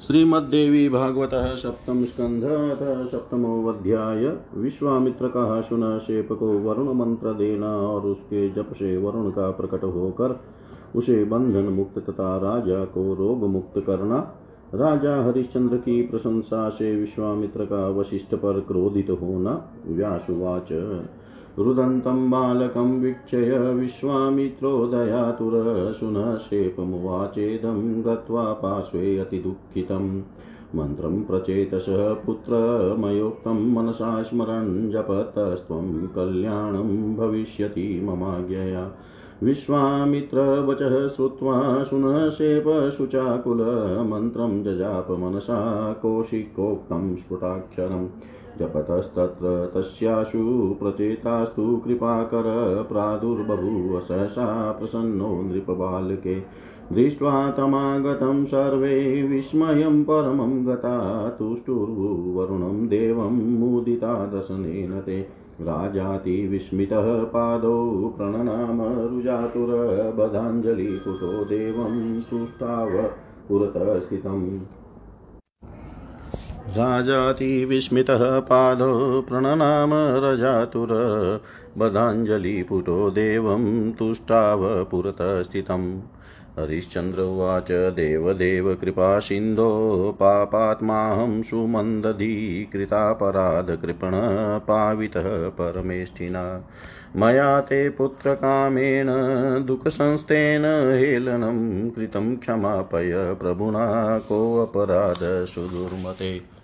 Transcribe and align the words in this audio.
श्रीमद्देवी 0.00 0.88
भागवत 0.88 1.30
सप्तम 1.34 2.04
स्कंध 2.04 2.42
सप्तमोध्याय 3.08 4.38
विश्वामित्र 4.54 5.28
का 5.28 5.60
सुन 5.60 5.98
शेप 5.98 6.28
को 6.32 6.58
वरुण 6.58 6.92
मंत्र 6.94 7.32
देना 7.32 7.76
और 7.76 8.00
उसके 8.00 8.50
जप 8.50 8.72
से 8.72 8.96
वरुण 8.96 9.30
का 9.30 9.50
प्रकट 9.50 9.84
होकर 9.84 10.40
उसे 10.96 11.24
बंधन 11.24 11.64
मुक्त 11.64 11.98
तथा 11.98 12.36
राजा 12.36 12.84
को 12.84 13.14
रोग 13.14 13.44
मुक्त 13.44 13.78
करना। 13.86 14.16
राजा 14.74 15.24
हरिश्चंद्र 15.24 15.76
की 15.76 16.02
प्रशंसा 16.02 16.68
से 16.68 16.96
विश्वामित्र 16.96 17.64
का 17.64 17.88
वशिष्ठ 17.88 18.34
पर 18.34 18.60
क्रोधित 18.60 19.10
होना 19.10 19.70
व्यासुवाच। 19.86 20.72
रुदन्तं 21.58 22.30
बालकं 22.30 23.00
वीक्षय 23.00 23.58
विश्वामित्रोदयातुर 23.58 25.96
शुनशेपमुवाचेदं 26.00 28.02
गत्वा 28.02 28.52
पार्श्वे 28.52 29.18
अतिदुःखितम् 29.18 30.22
मन्त्रं 30.74 31.22
प्रचेतसः 31.22 32.14
पुत्रमयोक्तं 32.14 33.74
मनसा 33.74 34.22
स्मरन् 34.22 34.90
जपतस्त्वं 34.90 36.06
कल्याणं 36.06 37.16
भविष्यति 37.16 38.00
ममाज्ञया। 38.04 38.92
विश्वामित्रवचः 39.42 41.08
श्रुत्वा 41.08 41.84
शुनशेपशुचाकुलमन्त्रं 41.84 44.64
जजाप 44.64 45.10
मनसा 45.10 45.92
कौशिकोक्तं 45.92 47.16
स्फुटाक्षरम्। 47.16 48.08
जपतस्तत्र 48.58 49.72
तस्याशु 49.74 50.76
प्रचेतास्तु 50.80 51.80
कृपाकर 51.84 52.44
प्रादुर्बभूव 52.88 54.00
सहसा 54.00 54.72
प्रसन्नो 54.72 55.42
नृपबालके 55.42 56.42
दृष्ट्वा 56.92 57.50
तमागतं 57.50 58.44
सर्वे 58.44 59.22
विस्मयं 59.22 60.04
परमं 60.04 60.66
गता 60.66 61.30
तुष्टुर्वरुणं 61.38 62.88
देवं 62.88 63.58
मुदिता 63.58 64.26
दशनेन 64.26 65.00
ते 65.00 65.26
राजातिविस्मितः 65.60 67.24
पादौ 67.34 68.08
प्रणनाम 68.16 68.82
रुजातुरबधाञ्जलिपुटो 69.10 71.44
देवं 71.44 72.20
तुष्टाव 72.30 73.02
पुरतः 73.48 74.00
स्थितम् 74.00 74.58
राजातिविस्मितः 76.68 78.40
पादौ 78.40 79.22
प्रणनाम 79.22 79.90
रजातुर। 79.94 80.88
बधाञ्जलिपुटो 81.78 83.10
देवं 83.10 83.92
तुष्टाव 83.92 84.84
स्थितम् 85.42 86.00
हरिश्चन्द्र 86.60 87.20
उवाच, 87.20 87.66
देवदेव 87.70 88.74
कृपासिन्धो 88.74 90.16
पापात्माहं 90.20 91.42
सुमन्दधीकृतापराधकृपण 91.42 94.10
पावितः 94.58 95.48
परमेष्ठिना। 95.48 96.68
मया 97.16 97.60
ते 97.60 97.90
पुत्रकामेन 97.90 99.06
दुःखसंस्थेन 99.66 100.96
हेलनं 100.96 101.90
कृतं 101.90 102.36
क्षमापय 102.36 103.36
प्रभुना, 103.40 104.18
कोऽपराध 104.18 105.46
सुदुर्मते। 105.46 106.63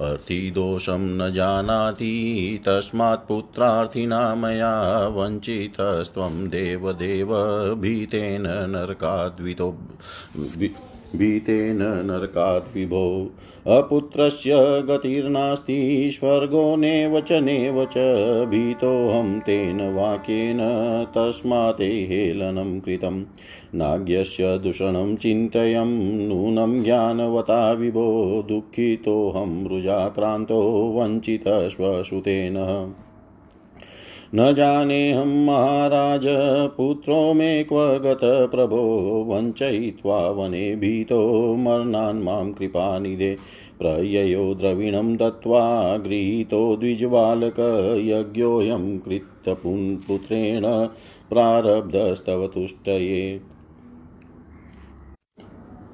अतिदोषं 0.00 1.06
न 1.18 1.32
जानाति 1.32 2.14
तस्मात् 2.66 3.26
पुत्रार्थिना 3.28 4.34
मया 4.34 4.74
वञ्चितस्त्वं 5.16 6.48
देवदेव 6.48 7.34
भीतेन 7.80 8.46
नरकाद्वितो 8.74 9.70
भीतेन 11.16 11.78
नरकात् 11.82 12.76
विभो 12.76 13.30
अपुत्रस्य 13.66 14.50
गतिर्नास्ति, 14.90 16.10
स्वर्गो 16.12 16.76
नेव 16.76 17.20
च 17.20 17.32
नेव 17.32 17.84
च। 17.84 17.98
भीतोऽहं 18.46 19.40
तेन 19.40 19.94
वाक्येन 19.94 20.58
तस्मात् 21.16 21.80
हेलनं 21.80 22.80
कृतं। 22.80 23.20
नाज्ञस्य 23.74 24.58
दूषणं 24.58 25.16
चिन्तयं, 25.16 25.86
नूनं 26.28 26.84
ज्ञानवता 26.84 27.72
विभो। 27.72 28.44
दुःखितोऽहं 28.48 29.68
रुजाक्रान्तो, 29.68 30.92
वञ्चितश्वसुतेन। 30.96 32.54
न 34.34 34.54
जानेऽहं 34.54 35.46
महाराज, 35.46 36.22
पुत्रो 36.76 37.34
मे 37.34 37.64
क्व 37.64 37.98
गत 37.98 38.20
प्रभो, 38.24 39.24
वञ्चयित्वा 39.28 40.30
वने 40.30 40.76
भीतो, 40.76 41.56
मरणान् 41.56 42.22
माँ 42.22 42.52
कृपानिधे 42.52 43.36
प्रययो 43.78 44.54
द्रविणं 44.54 45.16
दत्त्वा 45.16 45.96
गृहीतो 45.96 46.76
द्विजबालकयज्ञोऽयं 46.76 48.98
पुत्रेण 49.96 50.88
प्रारब्धस्तव 51.30 52.46
तुष्टये। 52.46 53.40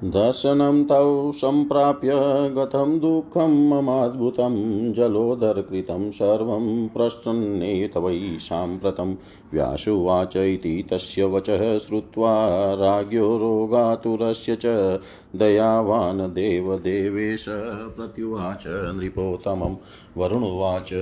दर्शनं 0.03 0.83
तौ 0.83 1.31
सम्प्राप्य 1.31 2.09
गतं 2.49 2.99
दुःखं 2.99 3.69
ममाद्भुतं 3.69 4.93
जलोदरकृतं 4.93 6.11
सर्वं 6.11 6.87
प्रसन्ने 6.87 7.87
तवै 7.87 8.37
साम्प्रतं। 8.39 9.15
व्यासुवाच 9.53 10.35
इति 10.35 10.87
तस्य 10.91 11.23
वचः 11.23 11.77
श्रुत्वा 11.77 12.47
राज्ञो 12.73 13.37
रोगातुरस्य 13.37 14.57
च 14.61 14.65
दयावान् 15.35 16.21
देवदेवेश 16.21 17.45
प्रत्युवाच 17.49 18.63
नृपोत्तमं 18.67 19.75
वरुणुवाच, 20.17 20.93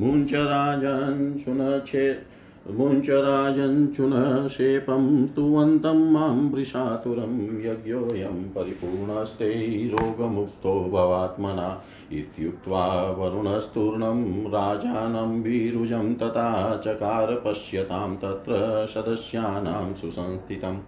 मुञ्च 0.00 0.34
राजन् 0.34 1.38
शुनक्षे 1.38 2.35
मुञ्चराजञ्चुनः 2.70 4.48
शेपं 4.48 5.26
स्तुवन्तं 5.26 6.12
माँ 6.12 6.50
वृषातुरं 6.54 7.60
यज्ञोऽयं 7.64 8.44
परिपूर्णस्ते 8.44 9.52
रोगमुक्तो 9.88 10.90
भवात्मना। 10.92 11.82
इत्युक्त्वा 12.12 13.10
वरुणस्तूर्णं 13.18 14.44
राजानं 14.46 15.42
वीरुजं 15.42 16.14
तथा 16.14 16.80
चकार 16.84 17.42
पश्यतां 17.46 18.16
तत्र 18.16 18.86
सदस्यानां 18.86 19.94
सुसंस्थितम्। 19.94 20.78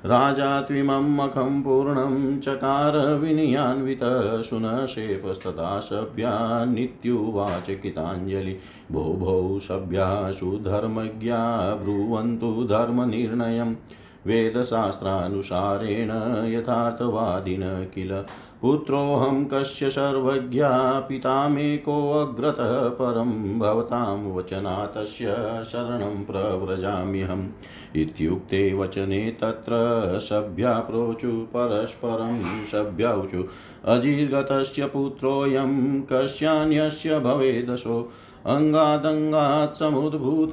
राजा 0.05 0.61
त्विमं 0.61 1.15
मखं 1.15 1.61
पूर्णं 1.61 2.39
चकार 2.39 3.15
विनयान्वितः 3.15 4.41
शुनशेपस्तदा 4.41 5.79
सभ्या 5.79 6.65
नित्युवाच 6.65 7.69
किताञ्जलि 7.69 8.57
भो 8.91 9.13
भो 9.13 9.59
सभ्या 9.59 10.31
सुधर्मज्ञा 10.31 11.75
ब्रुवन्तु 12.13 12.63
धर्मनिर्णयम् 12.63 13.75
वेदशास्त्रानुसारेण 14.27 16.09
यथार्थवादिन 16.51 17.91
किल? 17.95 18.23
पुत्रोऽहं 18.61 19.45
कस्य 19.45 19.89
सर्वज्ञा 19.89 20.99
पिता 20.99 21.49
मे 21.49 21.77
कोऽग्रतः 21.77 22.89
परं 22.89 23.59
भवतां 23.59 24.33
वचना 24.33 24.85
तस्य 24.85 25.25
शरणं 25.65 26.25
प्रव्रजाम्यहम्। 26.25 27.47
इत्युक्ते 27.95 28.73
वचने 28.73 29.37
तत्र 29.41 29.71
सभ्या 30.19 30.79
प्रोचु 30.79 31.31
परस्परं 31.31 32.65
सभ्यौचु 32.65 33.43
अजिर्गतस्य 33.85 34.85
पुत्रोऽयं 34.85 36.01
कस्यान्यस्य 36.01 37.19
भवेदशो 37.19 38.11
अङ्गादङ्गात् 38.47 39.77
समुद्भूत, 39.77 40.51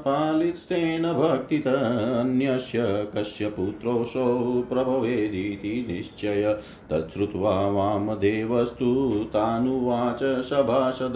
पालित्स्तेन 0.00 1.12
भक्तित, 1.12 1.66
अन्यस्य 1.66 2.78
कस्य 3.14 3.48
पुत्रोऽसौ 3.48 4.64
प्रभवेदिति 4.72 5.86
निश्चय। 5.90 6.58
तच्छ्रुत्वा 6.90 7.68
वामदेवस्तु 7.68 9.20
तानुवाच 9.28 10.44
सभासद, 10.44 11.14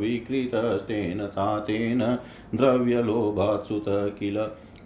विकृतस्तेन 0.00 1.26
तातेन 1.26 2.18
द्रव्यलोभात्सुत 2.54 3.84
किल। 3.88 4.36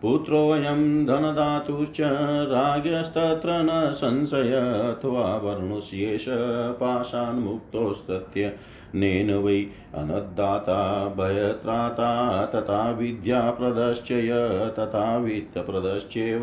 पुत्रोऽयं 0.03 1.07
धनदातुश्च 1.07 2.01
राज्ञस्तत्र 2.49 3.49
न 3.49 3.93
संशय, 3.93 4.53
अथवा 4.91 5.37
वर्णुष्येष 5.37 6.25
पाशान्मुक्तोस्तत्य 6.73 8.53
नेन 8.95 9.35
वै 9.35 9.67
अनद्दाता, 9.95 11.09
भयत्राता, 11.09 12.45
तथा 12.47 12.91
विद्याप्रदश्चय 12.91 14.31
तथा 14.79 15.19
वित्तप्रदश्चैव 15.19 16.43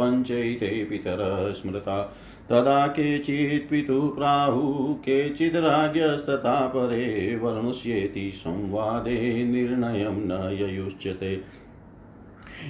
पञ्चैते 0.00 0.84
पितरः 0.84 1.52
स्मृता। 1.52 2.14
तदा 2.50 2.86
केचित् 2.86 3.70
पितुः 3.70 4.16
प्राहुः 4.16 4.94
केचिद् 4.94 5.56
राज्ञस्तथा 5.56 6.66
परे 6.66 7.36
वर्णुष्येति 7.36 8.32
संवादे 8.34 9.44
निर्णयं 9.44 10.14
न 10.14 10.56
ययुश्चते 10.60 11.40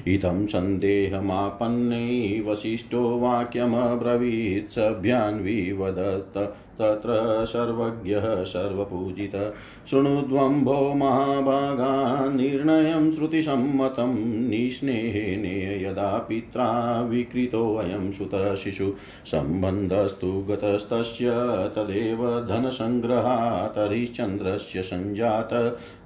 इत्थं 0.07 0.47
सन्देहमापन्नै 0.47 2.45
वसिष्ठो 2.47 3.19
वाक्यमब्रवीत् 3.19 4.71
सभ्यान्विवदत्। 4.71 6.57
तत्र 6.79 7.11
सर्वज्ञः 7.47 8.45
सर्वपूजित। 8.45 9.55
शृणुद्वम्भो 9.91 10.95
महाभागा 10.95 12.25
निर्णयं 12.29 13.11
श्रुतिसम्मतं 13.11 14.15
निस्नेहेने 14.49 15.85
यदा 15.85 16.19
पित्रा 16.19 17.01
विकृतोऽयं 17.01 18.11
सुतशिशु 18.11 18.93
सम्बन्धस्तु 19.27 20.47
गतस्तस्य 20.51 21.31
तदेव 21.77 22.19
धनसङ्ग्रहात् 22.49 23.79
हरिश्चन्द्रस्य 23.79 24.83
सञ्जात 24.83 25.51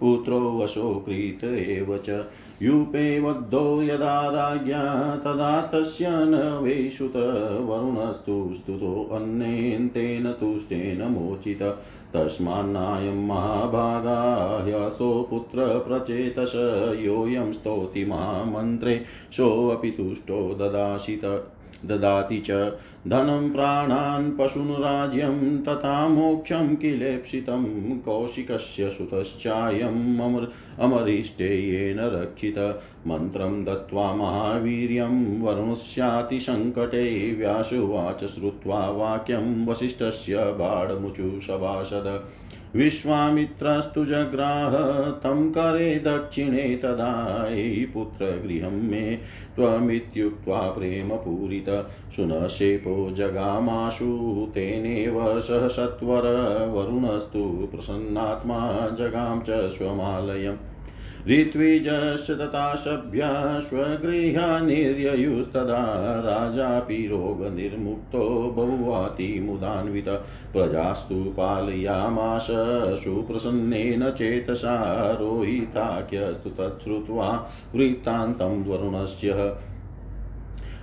पुत्रो 0.01 0.59
वशो 0.59 1.05
कृत 1.09 1.45
एव 1.45 2.01
च। 2.05 2.25
यूपे 2.63 3.21
बद्धो 3.21 3.83
यदा 3.83 4.29
राज्ञा, 4.29 4.83
तदा 5.17 5.61
तस्य 5.63 6.07
न 6.09 6.61
वेशुत 6.63 7.17
वरुणस्तु 7.69 8.51
स्तुतोऽन्नेन 8.55 9.89
तेन 9.89 10.33
तुष्टेन 10.59 11.03
मोचित। 11.03 11.63
तस्मान्नायं 12.15 13.27
महाभागा 13.27 14.21
ह्यसो 14.65 15.27
पुत्रप्रचेतस 15.31 16.53
योऽयं 17.01 17.53
स्तौति 17.53 18.05
महामन्त्रे। 18.05 19.05
सोऽपि 19.33 19.91
तुष्टो 19.91 20.55
ददासित 20.55 21.25
ददाति 21.87 22.39
च। 22.39 22.51
धनं 23.09 23.53
प्राणान् 23.53 24.39
पशून् 24.39 24.77
राज्यं 24.77 25.63
तथा 25.63 26.09
मोक्षं 26.09 26.77
किलेप्सितं 26.77 27.65
कौशिकस्य 27.99 28.91
सुतश्चायम् 28.91 30.21
अमर, 30.21 30.49
अमरिष्टे 30.79 31.57
येन 31.57 32.01
रक्षित। 32.01 32.59
मन्त्रं 33.07 33.65
दत्त्वा 33.65 34.15
महावीर्यं 34.15 35.43
वरुणस्यातिसङ्कटे 35.43 37.35
व्यासुवाच 37.35 38.25
श्रुत्वा 38.25 38.91
वाक्यं 38.91 39.67
वसिष्ठस्य 39.67 40.37
बाढमुचु 40.37 41.41
सभासद 41.41 42.29
विश्वामित्रस्तु 42.77 44.05
जग्राह, 44.05 44.73
तं 45.11 45.51
करे 45.51 45.99
दक्षिणे 45.99 46.77
तदा 46.77 47.47
पुत्रगृहं 47.95 48.71
मे 48.71 49.19
त्वमित्युक्त्वा 49.57 50.61
प्रेमपूरित 50.61 51.89
सुनशेपो 52.17 53.11
जगामाशु, 53.11 54.07
तेनेव 54.55 55.41
सह 55.41 55.69
सत्वर 55.69 56.23
वरुणस्तु 56.75 57.69
प्रसन्नात्मा 57.75 58.89
जगां 58.89 59.41
च 59.41 59.71
स्वमालयम्। 59.71 60.57
ऋत्विजश्च 61.29 62.31
तथा 62.31 62.75
सभ्या 62.75 63.61
स्वगृहानिर्ययुस्तदा 63.61 65.81
राजापि 66.21 67.07
रोगनिर्मुक्तो 67.07 68.51
बहुवातिमुदान्वित 68.57 70.09
प्रजास्तु 70.53 71.35
पालयामाश 71.37 72.47
सुप्रसन्नेन 73.03 74.11
चेतसा 74.11 74.77
रोहिताख्यस्तु 75.21 76.51
तच्छ्रुत्वा 76.51 77.49
वृत्तान्तं 77.75 78.65
वरुणस्य 78.65 79.35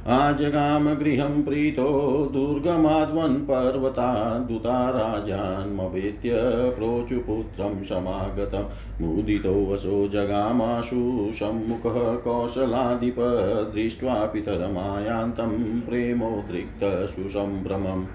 आजगाम 0.07 0.93
गृहं 0.93 1.43
प्रीतो 1.43 2.29
दुर्गमाद्वन् 2.33 3.35
पर्वता 3.35 4.39
दुता 4.39 4.89
राजान्मवेत्य 4.89 6.31
प्रोचुपुत्रं 6.75 7.83
समागतं। 7.83 8.69
मुदितो 9.01 9.71
वसो 9.71 10.07
जगामाशु 10.07 11.31
सम्मुखः 11.33 12.15
कौशलाधिप 12.15 13.15
दृष्ट्वा 13.75 14.25
पितरमायान्तं 14.25 15.81
प्रेमोद्रिक्तसुसम्भ्रमम् 15.81 18.05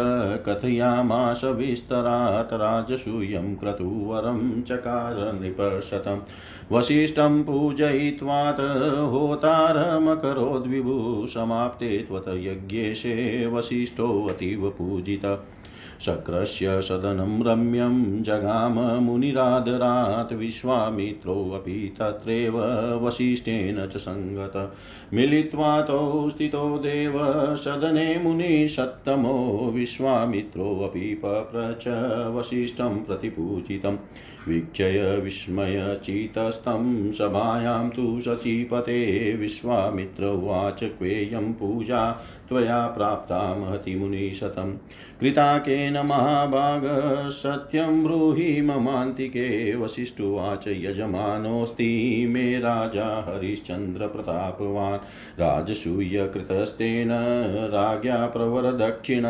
कथयामास 0.46 1.44
विस्तरात् 1.44 2.52
राजसूयं 2.52 3.56
क्रतुवरं 3.56 4.62
चकार 4.62 5.40
नृपशतं 5.40 6.20
वसिष्ठं 6.72 7.43
पूजयित्वात् 7.43 8.60
होतारमकरोद्विभु 9.12 11.26
समाप्ते 11.26 11.98
त्वतयज्ञेशे 11.98 13.46
वसिष्ठोऽतीव 13.46 14.70
पूजित। 14.70 15.46
शक्रस्य 16.00 16.82
सदनं 16.82 17.44
रम्यं 17.44 18.22
जगाम 18.22 19.02
मुनिराधरात् 19.04 20.32
विश्वामित्रोऽपि 20.32 21.94
तत्रैव 21.98 22.58
वसिष्ठेन 23.06 23.86
च 23.86 23.96
सङ्गत। 23.96 24.72
मिलित्वा 25.14 25.82
तौ 25.82 26.30
स्थितो 26.30 26.78
देव 26.78 27.12
सदने 27.56 28.18
मुनिसत्तमो 28.18 29.70
विश्वामित्रोऽपि 29.74 31.14
पप्रच 31.24 31.84
वसिष्ठं 32.36 33.04
प्रतिपूजितम्। 33.04 33.96
वीक्षय 34.48 35.20
विस्मयचितस्तं 35.25 37.12
सभायां 37.12 37.88
तु 37.88 38.20
शचीपते 38.20 39.37
विश्वामित्र 39.37 40.25
उवाच 40.25 40.82
क्वेयं 40.82 41.52
पूजा 41.52 42.25
त्वया 42.48 42.87
प्राप्ता 42.87 43.54
महति 43.54 43.94
मुनिशतं 43.94 44.76
कृताकेन 45.20 46.06
महाभाग 46.06 46.82
सत्यं 47.30 48.04
ब्रूहि 48.04 48.62
ममान्तिके 48.62 49.76
वसिष्ठुवाच 49.76 50.68
यजमानोऽस्ति 50.68 52.26
मे 52.30 52.59
राजा 52.59 53.25
हरिश्चन्द्रप्रतापवान् 53.28 55.40
राजसूयकृतस्तेन 55.40 57.09
राज्ञा 57.75 58.26
प्रवरदक्षिण 58.26 59.23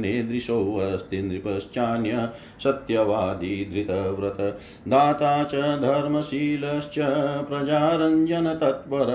नेदृशोऽस्ति 0.00 1.22
नृपश्चान्य 1.22 2.28
सत्यवादी 2.64 3.68
धृतव्रत। 3.72 4.57
दाता 4.88 5.44
च 5.44 5.54
धर्मशीलश्च 5.54 6.98
प्रजारञ्जनतत्पर 7.48 9.06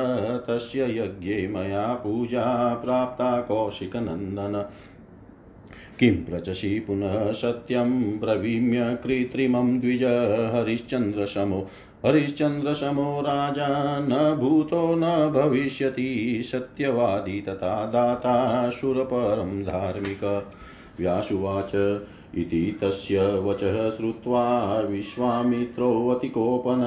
तस्य 0.48 0.84
यज्ञे 0.84 1.48
मया 1.48 1.94
पूजा 1.94 2.74
प्राप्ता 2.86 3.42
कौशिकनन्दन। 3.42 4.66
किं 6.00 6.16
प्रचसि 6.16 6.80
पुनः 6.80 7.32
सत्यं 7.32 8.20
ब्रवीम्य 8.20 8.98
कृत्रिमं 9.04 9.80
द्विज 9.80 10.04
हरिश्चन्द्रशमो। 10.56 11.68
हरिश्चन्द्रशमो 12.06 13.22
राजा 13.22 14.00
न 14.00 14.36
भूतो 14.40 14.96
न 14.96 15.32
भविष्यति, 15.32 16.42
सत्यवादी 16.44 17.42
तथा 17.42 17.86
दाता 17.86 18.70
सुरपरं 18.70 19.64
धार्मिक। 19.64 20.50
व्यासुवाच 21.00 21.72
इति 22.38 22.78
तस्य 22.82 23.25
वचः 23.46 23.90
श्रुत्वा 23.90 24.80
विश्वामित्रोऽतिकोपन 24.80 26.82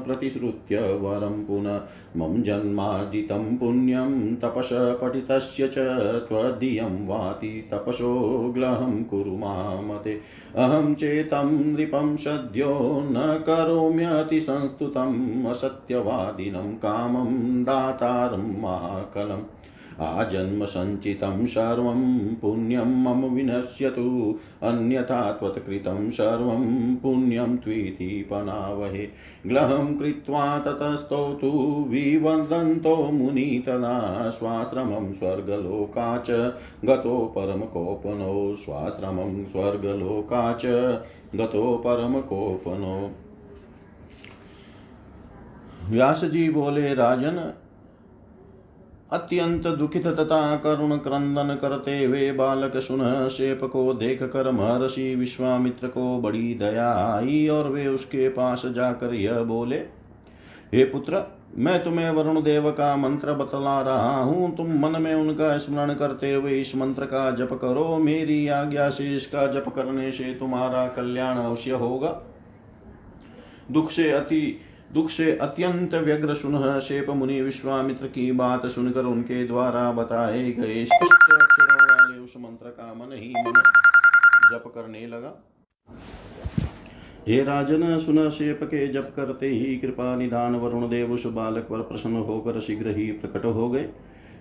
प्रतिश्रुत्य 0.06 0.76
वरं 0.76 1.44
पुनः। 1.44 1.80
मम 2.16 2.42
जन्मार्जितं 2.42 3.56
पुण्यं 3.56 4.36
तपस 4.36 4.68
पठितस्य 4.72 5.68
च 5.68 5.74
त्वदीयं 6.28 7.06
वाति 7.06 7.68
तपसो 7.72 8.50
ग्लहं 8.54 9.04
कुरु 9.04 9.30
मामते। 9.30 10.20
अहं 10.56 10.94
चेतं 10.94 11.72
नृपं 11.72 12.16
सद्यो 12.16 13.02
न 13.04 13.44
करोम्यतिसंस्तुतम् 13.46 15.46
असत्यवादिनं 15.46 16.72
कामं 16.72 17.62
दातारं 17.62 18.62
महाकलम्। 18.62 19.53
आजन्मसञ्चितं 20.00 21.46
सर्वं 21.46 22.34
पुण्यं 22.34 23.02
मम 23.02 23.34
विनश्यतु, 23.34 24.38
अन्यथा 24.62 25.32
त्वत्कृतं 25.32 26.10
सर्वं 26.10 26.96
पुण्यं 26.96 27.56
त्वीति 27.56 28.28
पनावहे 28.30 29.08
ग्लहं 29.46 29.96
कृत्वा 29.96 30.58
ततस्तौ 30.58 31.34
तु 31.34 31.48
विवदन्तो 31.88 32.96
मुनि 32.96 33.64
स्वाश्रमं 33.68 35.12
स्वर्गलोका 35.12 36.18
च, 36.18 36.30
गतो 36.84 37.32
परमकोपनो, 37.38 38.56
स्वाश्रमं 38.56 39.44
स्वर्गलोका 39.44 40.52
च, 40.52 40.66
गतो 41.36 41.76
परमकोपनो। 41.76 43.10
व्यास 45.90 46.24
जी 46.24 46.50
बोले, 46.50 46.94
राजन 46.94 47.52
अत्यंत 49.12 49.66
दुखित 49.68 50.06
तथा 50.06 50.56
करुण 50.56 50.96
क्रंदन 50.96 51.54
करते 51.60 52.04
हुए 52.04 52.30
बालक 52.32 52.76
सुन 52.76 53.28
शेप 53.28 53.60
को 53.64 53.92
देख 53.94 54.22
कर 54.22 54.50
महर्षि 54.50 55.14
विश्वामित्र 55.14 55.88
को 55.88 56.18
बड़ी 56.20 56.54
दया 56.54 56.90
आई 56.90 57.46
और 57.48 57.68
वे 57.68 57.86
उसके 57.86 58.28
पास 58.28 58.66
जाकर 58.66 59.14
यह 59.14 59.40
बोले, 59.40 59.76
हे 60.74 60.84
पुत्र, 60.84 61.22
मैं 61.56 61.82
तुम्हें 61.84 62.10
वरुण 62.10 62.42
देव 62.42 62.70
का 62.70 62.96
मंत्र 62.96 63.32
बतला 63.32 63.80
रहा 63.82 64.22
हूँ। 64.22 64.56
तुम 64.56 64.72
मन 64.78 65.00
में 65.02 65.14
उनका 65.14 65.56
स्मरण 65.58 65.94
करते 65.94 66.32
हुए 66.34 66.60
इस 66.60 66.76
मंत्र 66.76 67.04
का 67.04 67.30
जप 67.30 67.58
करो। 67.62 67.96
मेरी 67.96 68.48
आज्ञा 68.48 68.88
से 68.90 69.14
इसका 69.16 69.46
जप 69.46 69.68
करने 69.68 70.10
से 70.12 70.34
तुम्हारा 70.34 70.86
कल्याण 70.88 71.36
अवश्य 71.36 71.70
होगा। 71.70 72.20
दुख 73.70 73.90
से 73.90 74.10
अति 74.10 74.60
दुख 74.94 75.08
से 75.10 75.36
अत्यंत 75.36 75.94
व्यग्र 75.94 76.34
सुन 76.34 76.80
शेप 76.80 77.08
मुनि 77.10 77.40
विश्वामित्र 77.42 78.06
की 78.06 78.30
बात 78.32 78.66
सुनकर 78.66 79.04
उनके 79.04 79.46
द्वारा 79.46 79.90
बताए 79.92 80.42
गए 80.52 80.84
स्पष्ट 80.84 81.32
अक्षरों 81.32 81.78
वाले 81.86 82.18
उस 82.18 82.34
मंत्र 82.36 82.68
का 82.70 82.92
मन 82.94 83.12
ही 83.12 83.32
मन 83.38 83.52
जप 84.52 84.70
करने 84.74 85.06
लगा। 85.06 85.32
हे 87.28 87.42
राजन, 87.42 87.98
सुन 87.98 88.28
शेप 88.30 88.60
के 88.64 88.86
जप 88.88 89.12
करते 89.16 89.48
ही 89.48 89.76
कृपा 89.76 90.14
निधान 90.16 90.54
वरुण 90.54 90.88
देव 90.88 91.12
उस 91.12 91.26
बालक 91.26 91.62
पर 91.62 91.82
प्रसन्न 91.82 92.16
होकर 92.22 92.60
शीघ्र 92.60 92.96
ही 92.96 93.06
प्रकट 93.12 93.44
हो 93.44 93.68
गए। 93.70 93.88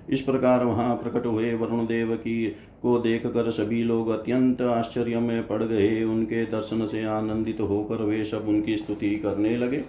इस 0.10 0.22
प्रकार 0.22 0.66
वहाँ 0.66 0.96
प्रकट 0.96 1.26
हुए 1.26 1.54
वरुण 1.54 1.86
देव 1.86 2.16
की 2.16 2.46
को 2.82 2.98
देख 3.00 3.28
कर 3.28 3.52
सभी 3.52 3.84
लोग 3.84 4.10
अत्यंत 4.10 4.62
आश्चर्य 4.62 5.20
में 5.20 5.48
पड़ 5.48 5.64
गए। 5.64 6.04
उनके 6.04 6.46
दर्शन 6.46 6.86
से 6.86 7.04
आनंदित 7.06 7.62
होकर 7.62 8.04
वे 8.04 8.24
सब 8.26 8.48
उनकी 8.48 8.78
स्तुति 8.78 9.16
करने 9.16 9.58
लगे। 9.58 9.84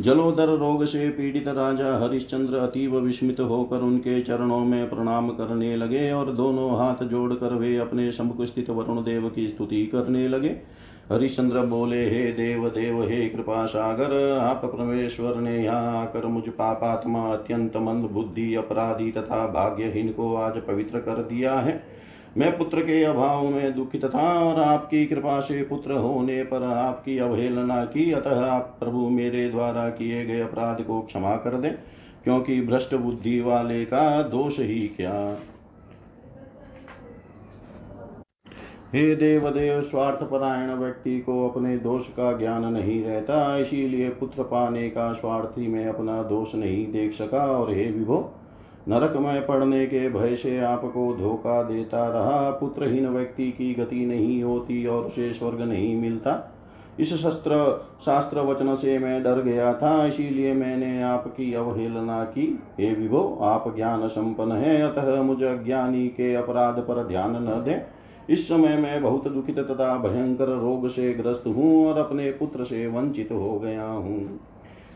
जलोदर 0.00 0.48
रोग 0.48 0.84
से 0.84 1.08
पीड़ित 1.08 1.48
राजा 1.48 1.96
हरिश्चंद्र 1.98 2.56
अतीव 2.56 2.96
विस्मित 2.98 3.40
होकर 3.40 3.76
उनके 3.76 4.20
चरणों 4.22 4.58
में 4.60 4.88
प्रणाम 4.90 5.28
करने 5.28 5.76
लगे 5.76 6.10
और 6.12 6.32
दोनों 6.32 6.70
हाथ 6.78 7.04
जोड़कर 7.04 7.54
वे 7.54 7.76
अपने 7.76 8.10
समुख 8.12 8.42
स्थित 8.42 8.70
वरुण 8.70 9.02
देव 9.02 9.28
की 9.28 9.48
स्तुति 9.48 9.86
करने 9.86 10.28
लगे। 10.28 10.56
हरिश्चंद्र 11.12 11.60
बोले, 11.60 12.04
हे 12.10 12.32
देव 12.32 12.68
देव 12.68 13.02
हे 13.02 13.28
कृपा 13.28 13.64
सागर, 13.66 14.38
आप 14.38 14.64
परमेश्वर 14.64 15.36
ने 15.36 15.64
यहाँ 15.64 16.00
आकर 16.02 16.26
मुझ 16.26 16.48
पापात्मा 16.48 17.26
अत्यंत 17.32 17.76
मंद 17.76 18.04
बुद्धि, 18.04 18.54
अपराधी 18.54 19.10
तथा 19.10 19.46
भाग्यहीन 19.46 20.12
को 20.12 20.34
आज 20.34 20.56
पवित्र 20.58 20.98
कर 20.98 21.22
दिया 21.22 21.54
है। 21.54 21.82
मैं 22.36 22.56
पुत्र 22.58 22.80
के 22.80 23.02
अभाव 23.04 23.46
में 23.48 23.74
दुखित 23.74 24.04
था 24.04 24.28
और 24.40 24.60
आपकी 24.60 25.04
कृपा 25.06 25.38
से 25.40 25.62
पुत्र 25.62 25.92
होने 25.92 26.42
पर 26.42 26.62
आपकी 26.62 27.18
अवहेलना 27.18 27.84
की, 27.84 28.10
अतः 28.12 28.44
आप 28.44 28.76
प्रभु 28.80 29.08
मेरे 29.10 29.48
द्वारा 29.50 29.88
किए 29.88 30.24
गए 30.26 30.40
अपराध 30.40 30.82
को 30.82 31.00
क्षमा 31.00 31.36
कर 31.36 31.60
दें, 31.60 31.72
क्योंकि 32.24 32.60
भ्रष्ट 32.60 32.94
बुद्धि 32.94 33.40
वाले 33.40 33.84
का 33.84 34.22
दोष 34.22 34.58
ही 34.60 34.80
क्या। 34.96 35.14
हे 38.94 39.14
देव 39.16 39.48
देव 39.50 39.80
स्वार्थ 39.82 40.22
परायण 40.22 40.70
व्यक्ति 40.70 41.18
को 41.20 41.48
अपने 41.48 41.76
दोष 41.78 42.08
का 42.08 42.32
ज्ञान 42.32 42.64
नहीं 42.64 43.02
रहता, 43.04 43.56
इसीलिए 43.58 44.08
पुत्र 44.10 44.42
पाने 44.42 44.88
का 44.90 45.12
स्वार्थी 45.12 45.66
में 45.66 45.86
अपना 45.86 46.22
दोष 46.22 46.54
नहीं 46.54 46.86
देख 46.92 47.12
सका, 47.12 47.46
और 47.46 47.72
हे 47.72 47.90
विभो 47.90 48.18
नरक 48.88 49.16
में 49.16 49.46
पड़ने 49.46 49.86
के 49.86 50.08
भय 50.08 50.36
से 50.36 50.58
आपको 50.60 51.16
धोखा 51.16 51.62
देता 51.62 52.08
रहा। 52.08 52.50
पुत्रहीन 52.50 53.08
व्यक्ति 53.08 53.50
की 53.50 53.74
गति 53.74 54.06
नहीं 54.06 54.42
होती 54.42 54.86
और 54.86 55.04
उसे 55.04 55.32
स्वर्ग 55.32 55.60
नहीं 55.60 56.00
मिलता। 56.00 56.50
इस 57.00 57.14
शस्त्र, 57.14 57.84
शास्त्र 58.00 58.40
वचन 58.40 58.74
से 58.74 58.98
मैं 58.98 59.22
डर 59.22 59.42
गया 59.42 59.74
था, 59.74 60.06
इसीलिए 60.06 60.52
मैंने 60.54 61.02
आपकी 61.02 61.54
अवहेलना 61.54 62.24
की। 62.24 62.58
हे 62.80 62.94
विभो, 62.94 63.38
आप 63.42 63.76
ज्ञान 63.76 64.08
संपन्न 64.08 64.52
है, 64.52 64.82
अतः 64.82 65.22
मुझे 65.22 65.58
ज्ञानी 65.58 66.08
के 66.08 66.34
अपराध 66.34 66.78
पर 66.78 67.04
ध्यान 67.08 67.30
न 67.30 67.62
दें। 67.64 67.86
इस 68.30 68.48
समय 68.48 68.76
मैं 68.76 69.02
बहुत 69.02 69.28
दुखित 69.28 69.58
तथा 69.58 69.96
भयंकर 69.98 70.48
रोग 70.48 70.88
से 70.88 71.12
ग्रस्त 71.14 71.44
हूँ 71.46 71.86
और 71.86 71.98
अपने 71.98 72.30
पुत्र 72.30 72.64
से 72.64 72.86
वंचित 72.86 73.28
हो 73.32 73.58
गया 73.58 73.86
हूँ। 73.86 74.40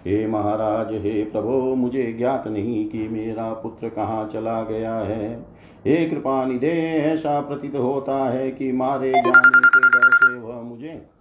हे 0.07 0.27
महाराज, 0.27 0.93
हे 0.93 1.25
प्रभो, 1.25 1.75
मुझे 1.75 2.13
ज्ञात 2.13 2.49
नहीं 2.49 2.89
कि 2.89 3.09
मेरा 3.09 3.53
पुत्र 3.53 3.89
कहाँ 3.89 4.27
चला 4.29 4.63
गया 4.63 4.95
है। 4.95 5.41
हे 5.87 6.07
कृपा 6.07 6.45
निधे 6.45 6.99
ऐसा 6.99 7.41
प्रतीत 7.41 7.75
होता 7.75 8.31
है 8.31 8.51
कि 8.51 8.73
मारे 8.73 9.11
जाने 9.11 9.61
के 9.69 9.89
डर 9.89 10.11
से 10.11 10.39
वह 10.39 10.61
मुझे 10.61 11.18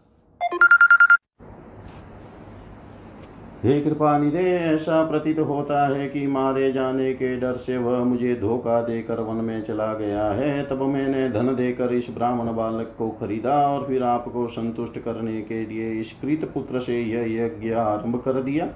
हे 3.57 3.79
कृपा 3.81 4.17
निधे 4.17 4.41
ऐसा 4.55 5.03
प्रतीत 5.03 5.39
होता 5.39 5.85
है 5.87 6.07
कि 6.07 6.25
मारे 6.27 6.71
जाने 6.71 7.13
के 7.13 7.35
डर 7.37 7.53
से 7.53 7.77
वह 7.77 8.03
मुझे 8.03 8.35
धोखा 8.35 8.81
देकर 8.81 9.19
वन 9.19 9.35
में 9.35 9.63
चला 9.63 9.93
गया 9.93 10.25
है। 10.31 10.61
तब 10.65 10.81
मैंने 10.83 11.29
धन 11.29 11.47
देकर 11.55 11.93
इस 11.93 12.07
ब्राह्मण 12.15 12.53
बालक 12.55 12.93
को 12.97 13.09
खरीदा 13.09 13.55
और 13.69 13.87
फिर 13.87 14.03
आपको 14.03 14.47
संतुष्ट 14.47 14.99
करने 14.99 15.41
के 15.41 15.65
लिए 15.65 15.89
इस 16.01 16.13
कृत 16.13 16.49
पुत्र 16.53 16.79
से 16.79 17.01
यह 17.01 17.33
यज्ञ 17.35 17.73
आरंभ 17.73 18.21
कर 18.25 18.41
दिया। 18.41 18.69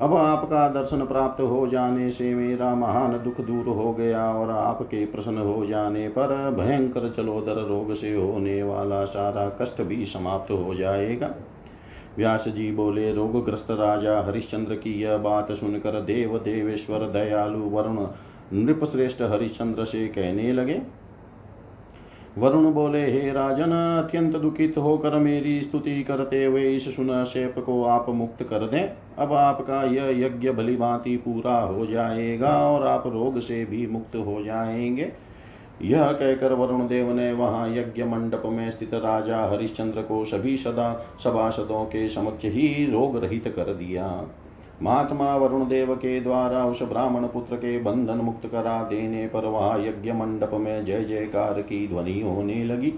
अब 0.00 0.14
आपका 0.14 0.68
दर्शन 0.68 1.04
प्राप्त 1.06 1.42
हो 1.42 1.66
जाने 1.66 2.10
से 2.10 2.34
मेरा 2.34 2.74
महान 2.74 3.12
दुख 3.24 3.40
दूर 3.40 3.68
हो 3.76 3.92
गया 3.92 4.26
और 4.32 4.50
आपके 4.50 5.04
प्रसन्न 5.06 5.38
हो 5.38 5.64
जाने 5.66 6.08
पर 6.08 6.50
भयंकर 6.58 7.12
चलोदर 7.16 7.66
रोग 7.68 7.94
से 7.94 8.14
होने 8.14 8.62
वाला 8.62 9.04
सारा 9.04 9.48
कष्ट 9.62 9.82
भी 9.82 10.04
समाप्त 10.06 10.50
हो 10.50 10.74
जाएगा। 10.74 11.34
व्यास 12.16 12.48
जी 12.48 12.72
बोले, 12.72 13.12
रोगग्रस्त 13.12 13.70
राजा 13.70 14.20
हरिश्चंद्र 14.20 14.74
की 14.74 15.02
यह 15.02 15.16
बात 15.16 15.52
सुनकर 15.52 16.00
देव 16.00 16.38
देवेश्वर 16.38 16.98
दयालु 16.98 17.58
वरुण 17.58 18.06
नृपश्रेष्ठ 18.52 19.22
हरिश्चंद्र 19.22 19.84
से 19.84 20.08
कहने 20.08 20.52
लगे। 20.52 20.82
वरुण 22.38 22.72
बोले, 22.72 23.10
हे 23.12 23.32
राजन, 23.32 24.02
अत्यंत 24.04 24.36
दुखित 24.36 24.78
होकर 24.78 25.18
मेरी 25.18 25.60
स्तुति 25.60 26.02
करते 26.02 26.44
हुए 26.44 26.70
इस 26.70 26.96
सुन 26.96 27.24
शेप 27.24 27.54
को 27.58 27.84
आप 27.84 28.08
मुक्त 28.08 28.42
कर 28.42 28.58
दें। 28.58 28.92
अब 29.18 29.32
आपका 29.32 29.84
यह 29.84 30.26
यज्ञ 30.26 30.50
भली 30.50 30.76
भांति 30.76 31.16
पूरा 31.16 31.60
हो 31.60 31.86
जाएगा 31.86 32.70
और 32.70 32.86
आप 32.86 33.06
रोग 33.06 33.40
से 33.40 33.64
भी 33.64 33.86
मुक्त 33.86 34.16
हो 34.16 34.42
जाएँगे। 34.42 35.12
यह 35.80 36.12
कहकर 36.12 36.52
वरुण 36.52 36.86
देव 36.86 37.12
ने 37.12 37.32
वहाँ 37.32 37.68
यज्ञ 37.68 38.04
मंडप 38.04 38.42
में 38.46 38.70
स्थित 38.70 38.94
राजा 38.94 39.44
हरिश्चंद्र 39.44 40.02
को 40.02 40.24
सभी 40.24 40.56
सदा 40.56 40.92
सभासदों 41.24 41.84
के 41.84 42.08
समक्ष 42.08 42.44
ही 42.44 42.90
रोग 42.92 43.16
रहित 43.16 43.48
कर 43.48 43.74
दिया। 43.74 44.06
महात्मा 44.82 45.34
वरुण 45.36 45.66
देव 45.68 45.94
के 45.94 46.20
द्वारा 46.20 46.64
उस 46.64 46.82
ब्राह्मण 46.82 47.26
पुत्र 47.26 47.56
के 47.56 47.78
बंधन 47.78 48.16
मुक्त 48.16 48.46
करा 48.46 48.82
देने 48.82 49.26
पर 49.26 49.44
वहाँ 49.44 49.78
यज्ञ 49.78 50.12
मंडप 50.12 50.50
में 50.54 50.84
जय 50.84 51.04
जयकार 51.04 51.60
की 51.62 51.86
ध्वनि 51.88 52.20
होने 52.20 52.64
लगी। 52.64 52.92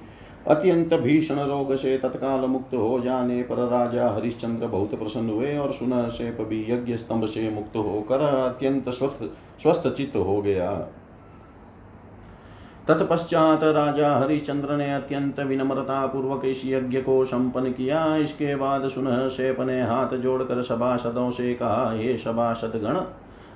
अत्यंत 0.47 0.95
भीषण 0.95 1.35
रोग 1.35 1.75
से 1.77 1.97
तत्काल 1.99 2.41
मुक्त 2.41 2.75
हो 2.75 3.01
जाने 3.01 3.43
पर 3.43 3.57
राजा 3.69 4.09
हरिश्चंद्र 4.09 4.67
बहुत 4.67 4.95
प्रसन्न 4.95 5.31
हुए 5.31 5.57
और 5.57 5.73
सुन 5.73 5.93
से 6.11 6.31
भी 6.45 6.61
यज्ञ 6.73 6.97
स्तंभ 6.97 7.25
से 7.27 7.51
मुक्त 7.51 7.77
होकर 7.77 8.21
अत्यंत 8.21 8.89
स्वस्थ 8.89 9.23
स्वस्थ 9.63 9.89
चित्त 9.89 10.17
हो 10.17 10.41
गया। 10.43 10.71
तत्पश्चात 12.89 13.63
राजा 13.65 14.17
हरिश्चंद्र 14.17 14.77
ने 14.77 14.95
अत्यंत 14.95 15.41
विनम्रता 15.41 16.07
पूर्वक 16.07 16.45
इस 16.45 16.63
यज्ञ 16.67 17.01
को 17.01 17.25
संपन्न 17.25 17.71
किया। 17.73 18.17
इसके 18.17 18.57
बाद 18.57 18.89
सुनह 18.89 19.29
शेप 19.29 19.61
ने 19.61 19.81
हाथ 19.83 20.17
जोड़कर 20.17 20.63
सभासदों 20.63 21.31
से 21.31 21.55
कहा, 21.55 21.91
हे 21.93 22.17
सभासद 22.17 22.73
गण 22.77 23.01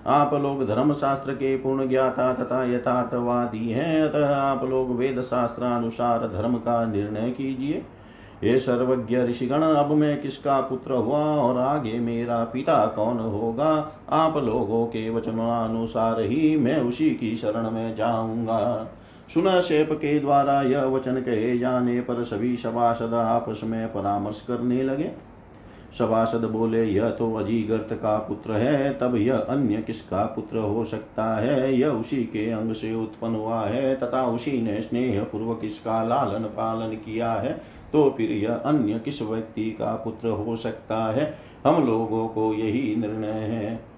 आप 0.06 0.35
लोग 0.35 0.66
धर्म 0.68 0.92
शास्त्र 0.94 1.32
के 1.32 1.56
पूर्ण 1.56 1.88
ज्ञाता 1.88 2.32
तथा 2.35 2.64
यथार्थवादी 2.64 3.70
हैं। 3.70 4.02
अतः 4.02 4.35
आप 4.37 4.64
लोग 4.64 4.97
वेद 4.97 5.20
शास्त्र 5.23 5.64
अनुसार 5.64 6.26
धर्म 6.28 6.54
का 6.54 6.85
निर्णय 6.85 7.30
कीजिए। 7.30 7.85
ये 8.44 8.58
सर्वज्ञ 8.61 9.16
ऋषिगण, 9.18 9.62
अब 9.62 9.90
मैं 9.90 10.20
किसका 10.23 10.61
पुत्र 10.61 10.94
हुआ 10.94 11.18
और 11.18 11.58
आगे 11.58 11.99
मेरा 11.99 12.44
पिता 12.44 12.87
कौन 12.87 13.18
होगा? 13.18 13.92
आप 14.11 14.37
लोगों 14.37 14.87
के 14.87 15.11
वचनानुसार 15.11 16.20
ही 16.20 16.56
मैं 16.56 16.80
उसी 16.80 17.11
की 17.11 17.37
शरण 17.37 17.70
में 17.70 17.97
जाऊँगा। 17.97 18.87
सुना 19.35 19.61
शेप 19.61 19.88
के 19.92 20.18
द्वारा 20.20 20.61
यह 20.62 20.85
वचन 20.85 21.20
कहे 21.20 21.58
जाने 21.58 22.00
पर 22.00 22.23
सभी 22.25 22.56
सभासद 22.56 23.14
आपस 23.14 23.61
में 23.64 23.92
परामर्श 23.92 24.40
करने 24.40 24.82
लगे। 24.82 25.11
सभासद 25.99 26.44
बोले, 26.44 26.82
यह 26.85 27.11
तो 27.11 27.32
अजीगर्त 27.35 27.88
का 27.92 28.16
पुत्र 28.18 28.52
है, 28.52 28.92
तब 28.92 29.14
यह 29.16 29.37
अन्य 29.37 29.82
किसका 29.82 30.25
पुत्र 30.26 30.58
हो 30.58 30.85
सकता 30.85 31.25
है? 31.37 31.75
यह 31.75 31.88
उसी 31.88 32.23
के 32.25 32.50
अंग 32.50 32.73
से 32.73 32.94
उत्पन्न 32.94 33.35
हुआ 33.35 33.61
है, 33.62 33.94
तथा 33.97 34.25
उसी 34.26 34.61
ने 34.62 34.80
स्नेह 34.82 35.23
पूर्वक 35.23 35.61
इसका 35.64 36.02
लालन 36.02 36.44
पालन 36.56 36.94
किया 36.97 37.32
है 37.32 37.52
तो 37.92 38.08
फिर 38.16 38.30
यह 38.30 38.54
अन्य 38.54 38.99
किस 38.99 39.23
व्यक्ति 39.23 39.64
का 39.70 39.94
पुत्र 39.94 40.28
हो 40.28 40.56
सकता 40.56 40.97
है? 41.12 41.35
हम 41.66 41.87
लोगों 41.87 42.26
को 42.28 42.52
यही 42.54 42.94
निर्णय 42.97 43.47
है। 43.49 43.98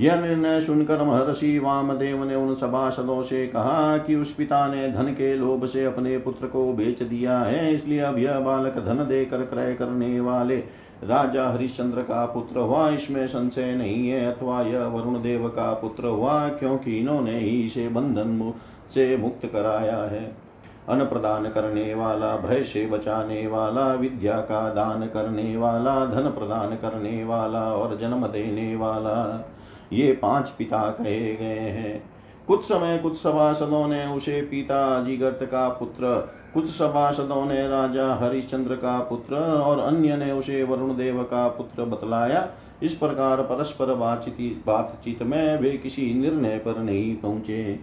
यह 0.00 0.20
निर्णय 0.20 0.60
सुनकर 0.60 1.02
महर्षि 1.02 1.58
वामदेव 1.58 2.24
ने 2.24 2.34
उन 2.34 2.54
सभासदों 2.54 3.22
से 3.22 3.46
कहा 3.46 3.96
कि 3.98 4.14
उस 4.14 4.32
पिता 4.32 4.66
ने 4.68 4.88
धन 4.88 5.06
के 5.12 5.34
लोभ 5.34 5.64
से 5.64 5.84
अपने 5.84 6.18
पुत्र 6.18 6.46
को 6.46 6.72
बेच 6.72 7.02
दिया 7.02 7.38
है, 7.38 7.72
इसलिए 7.74 8.00
अब 8.00 8.18
यह 8.18 8.38
बालक 8.40 8.78
धन 8.78 9.06
देकर 9.08 9.42
क्रय 9.44 9.74
करने 9.74 10.20
वाले 10.20 10.56
राजा 11.04 11.48
हरिश्चंद्र 11.48 12.02
का 12.02 12.24
पुत्र 12.26 12.60
हुआ। 12.60 12.88
इसमें 12.90 13.26
संशय 13.26 13.74
नहीं 13.74 14.08
है, 14.08 14.34
अथवा 14.34 14.60
यह 14.62 14.84
वरुण 14.84 15.22
देव 15.22 15.48
का 15.48 15.72
पुत्र 15.72 16.06
हुआ, 16.06 16.48
क्योंकि 16.48 16.98
इन्होंने 16.98 17.38
ही 17.38 17.60
इसे 17.62 17.88
बंधन 17.88 18.52
से 18.94 19.16
मुक्त 19.16 19.46
कराया 19.46 19.96
है। 19.96 20.24
अन्न 20.88 21.04
प्रदान 21.04 21.48
करने 21.48 21.94
वाला, 21.94 22.36
भय 22.36 22.64
से 22.64 22.86
बचाने 22.86 23.46
वाला, 23.46 23.92
विद्या 23.94 24.36
का 24.40 24.68
दान 24.74 25.06
करने 25.06 25.56
वाला, 25.56 26.04
धन 26.06 26.30
प्रदान 26.30 26.76
करने 26.76 27.24
वाला 27.24 27.62
और 27.62 27.98
जन्म 27.98 28.26
देने 28.26 28.74
वाला। 28.76 29.16
ये 29.92 30.12
पाँच 30.12 30.48
पिता 30.48 30.90
कहे 30.90 31.34
गए 31.34 31.68
हैं। 31.70 32.02
कुछ 32.46 32.62
समय 32.62 32.98
कुछ 32.98 33.16
सभासदों 33.16 33.86
ने 33.88 34.06
उसे 34.06 34.40
पिता 34.42 34.96
अजिगर्त 34.96 35.38
का 35.42 35.68
पुत्र, 35.68 36.14
कुछ 36.54 36.66
सभासदों 36.66 37.44
ने 37.46 37.68
राजा 37.68 38.14
हरिश्चंद्र 38.14 38.74
का 38.74 38.98
पुत्र 39.00 39.36
और 39.36 39.78
अन्य 39.78 40.16
ने 40.16 40.32
उसे 40.32 40.62
वरुण 40.62 40.96
देव 40.96 41.22
का 41.22 41.48
पुत्र 41.48 41.84
बतलाया। 41.84 42.48
इस 42.82 42.94
प्रकार 42.94 43.42
परस्पर 43.42 43.94
बातचीत 43.94 44.62
बातचीत 44.66 45.22
में 45.22 45.60
वे 45.60 45.70
किसी 45.70 46.14
निर्णय 46.14 46.58
पर 46.58 46.78
नहीं 46.78 47.16
पहुँचे। 47.16 47.80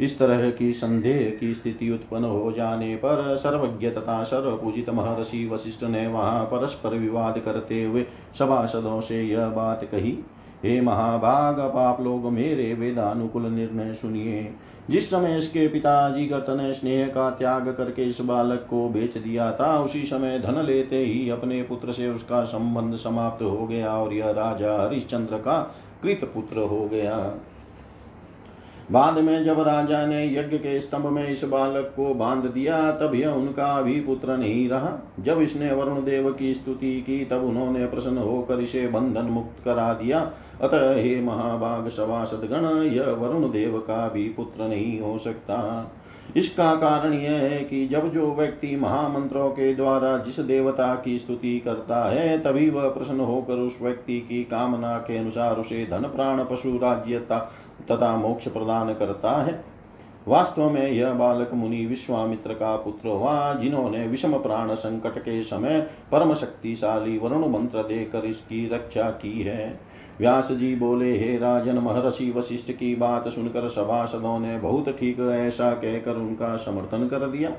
इस 0.00 0.18
तरह 0.18 0.50
की 0.50 0.72
संदेह 0.72 1.30
की 1.30 1.54
स्थिति 1.54 1.90
उत्पन्न 1.90 2.24
हो 2.24 2.52
जाने 2.52 2.94
पर 2.96 3.36
सर्वज्ञ 3.36 3.90
तथा 3.90 4.22
सर्वपूजित 4.24 4.90
महर्षि 4.90 5.46
वशिष्ठ 5.52 5.84
ने 5.84 6.06
वहाँ 6.06 6.44
परस्पर 6.44 6.94
विवाद 6.94 7.38
करते 7.38 7.82
हुए 7.84 8.06
सभासदों 8.38 9.00
से 9.00 9.22
यह 9.22 9.48
बात 9.48 9.84
कही। 9.84 10.18
हे 10.64 10.80
महाभाग 10.80 11.58
अब 11.58 11.76
आप 11.76 12.00
लोग, 12.00 12.32
मेरे 12.32 12.74
वेदानुकूल 12.74 13.42
निर्णय 13.42 13.94
सुनिए। 13.94 14.52
जिस 14.90 15.10
समय 15.10 15.38
इसके 15.38 15.68
पिताजी 15.68 16.26
गत 16.26 16.46
ने 16.48 16.74
स्नेह 16.74 17.06
का 17.06 17.30
त्याग 17.30 17.68
करके 17.68 18.02
इस 18.02 18.20
बालक 18.20 18.66
को 18.70 18.88
बेच 18.88 19.18
दिया 19.18 19.52
था, 19.52 19.80
उसी 19.80 20.02
समय 20.02 20.38
धन 20.38 20.62
लेते 20.62 20.96
ही 20.96 21.30
अपने 21.30 21.62
पुत्र 21.62 21.92
से 21.92 22.08
उसका 22.08 22.44
संबंध 22.44 22.94
समाप्त 22.94 23.42
हो 23.42 23.66
गया 23.66 23.92
और 23.92 24.12
यह 24.12 24.30
राजा 24.30 24.82
हरिश्चंद्र 24.82 25.36
का 25.36 25.74
कृत 26.02 26.30
पुत्र 26.34 26.60
हो 26.60 26.88
गया। 26.88 27.34
बाद 28.92 29.18
में 29.18 29.44
जब 29.44 29.60
राजा 29.60 30.06
ने 30.06 30.26
यज्ञ 30.26 30.58
के 30.58 30.80
स्तंभ 30.80 31.06
में 31.06 31.28
इस 31.28 31.44
बालक 31.44 31.92
को 31.96 32.14
बाँध 32.14 32.44
दिया, 32.44 32.92
तब 32.92 33.14
यह 33.14 33.28
उनका 33.28 33.82
भी 33.82 34.00
पुत्र 34.00 34.36
नहीं 34.36 34.68
रहा। 34.68 35.14
जब 35.20 35.40
इसने 35.40 35.72
वरुण 35.72 36.04
देव 36.04 36.32
की 36.32 36.54
स्तुति 36.54 37.00
की, 37.00 37.24
तब 37.24 37.44
उन्होंने 37.44 37.86
प्रसन्न 37.86 38.18
होकर 38.18 38.60
इसे 38.60 38.88
बंधन 38.88 39.24
मुक्त 39.24 39.64
करा 39.64 39.92
दिया। 39.92 40.32
अतः 40.62 40.94
हे 40.94 41.22
महाभाग 41.22 41.88
सभासदगण, 41.88 42.82
यह 42.82 43.04
वरुण 43.04 43.50
देव 43.50 43.78
का 43.78 44.08
भी 44.08 44.24
पुत्र 44.24 44.64
नहीं 44.64 45.00
हो 45.00 45.18
सकता। 45.18 45.90
इसका 46.36 46.74
कारण 46.74 47.12
यह 47.12 47.30
है 47.30 47.64
कि 47.64 47.86
जब 47.86 48.12
जो 48.12 48.34
व्यक्ति 48.34 48.76
महामंत्रों 48.76 49.50
के 49.50 49.74
द्वारा 49.74 50.18
जिस 50.18 50.40
देवता 50.40 51.02
की 51.04 51.18
स्तुति 51.18 51.60
करता 51.60 52.10
है, 52.10 52.38
तभी 52.38 52.70
वह 52.70 52.88
प्रसन्न 52.88 53.20
होकर 53.20 53.54
उस 53.54 53.78
व्यक्ति 53.82 54.20
की 54.20 54.44
कामना 54.44 54.98
के 54.98 55.18
अनुसार 55.18 55.56
उसे 55.56 55.88
धन 55.90 56.02
प्राण 56.02 56.44
पशु 56.44 56.76
राज्यता 56.76 57.52
तथा 57.82 58.16
मोक्ष 58.16 58.48
प्रदान 58.48 58.94
करता 58.94 59.42
है। 59.42 59.64
वास्तव 60.28 60.70
में 60.70 60.90
यह 60.90 61.12
बालक 61.12 61.50
मुनि 61.54 61.86
विश्वामित्र 61.86 62.52
का 62.52 62.76
पुत्र 62.76 63.08
हुआ, 63.08 63.54
जिन्होंने 63.54 64.06
विषम 64.06 64.32
प्राण 64.32 64.74
संकट 64.74 65.18
के 65.18 65.42
समय 65.42 65.80
परम 66.12 66.34
शक्तिशाली 66.34 67.18
वरुण 67.18 67.48
मंत्र 67.48 67.78
देकर 67.78 68.24
इसकी 68.24 68.68
रक्षा 68.68 69.10
की 69.10 69.42
है। 69.42 69.80
व्यास 70.20 70.52
जी 70.52 70.74
बोले, 70.76 71.18
हे 71.18 71.38
राजन, 71.38 71.78
महर्षि 71.78 72.30
वशिष्ठ 72.36 72.72
की 72.72 72.94
बात 72.94 73.28
सुनकर 73.28 73.68
सभासदों 73.68 74.38
ने 74.38 74.58
बहुत 74.58 74.88
ठीक 74.88 75.20
ऐसा 75.20 75.70
कहकर 75.70 76.16
उनका 76.16 76.56
समर्थन 76.56 77.08
कर 77.08 77.18
दिया। 77.18 77.50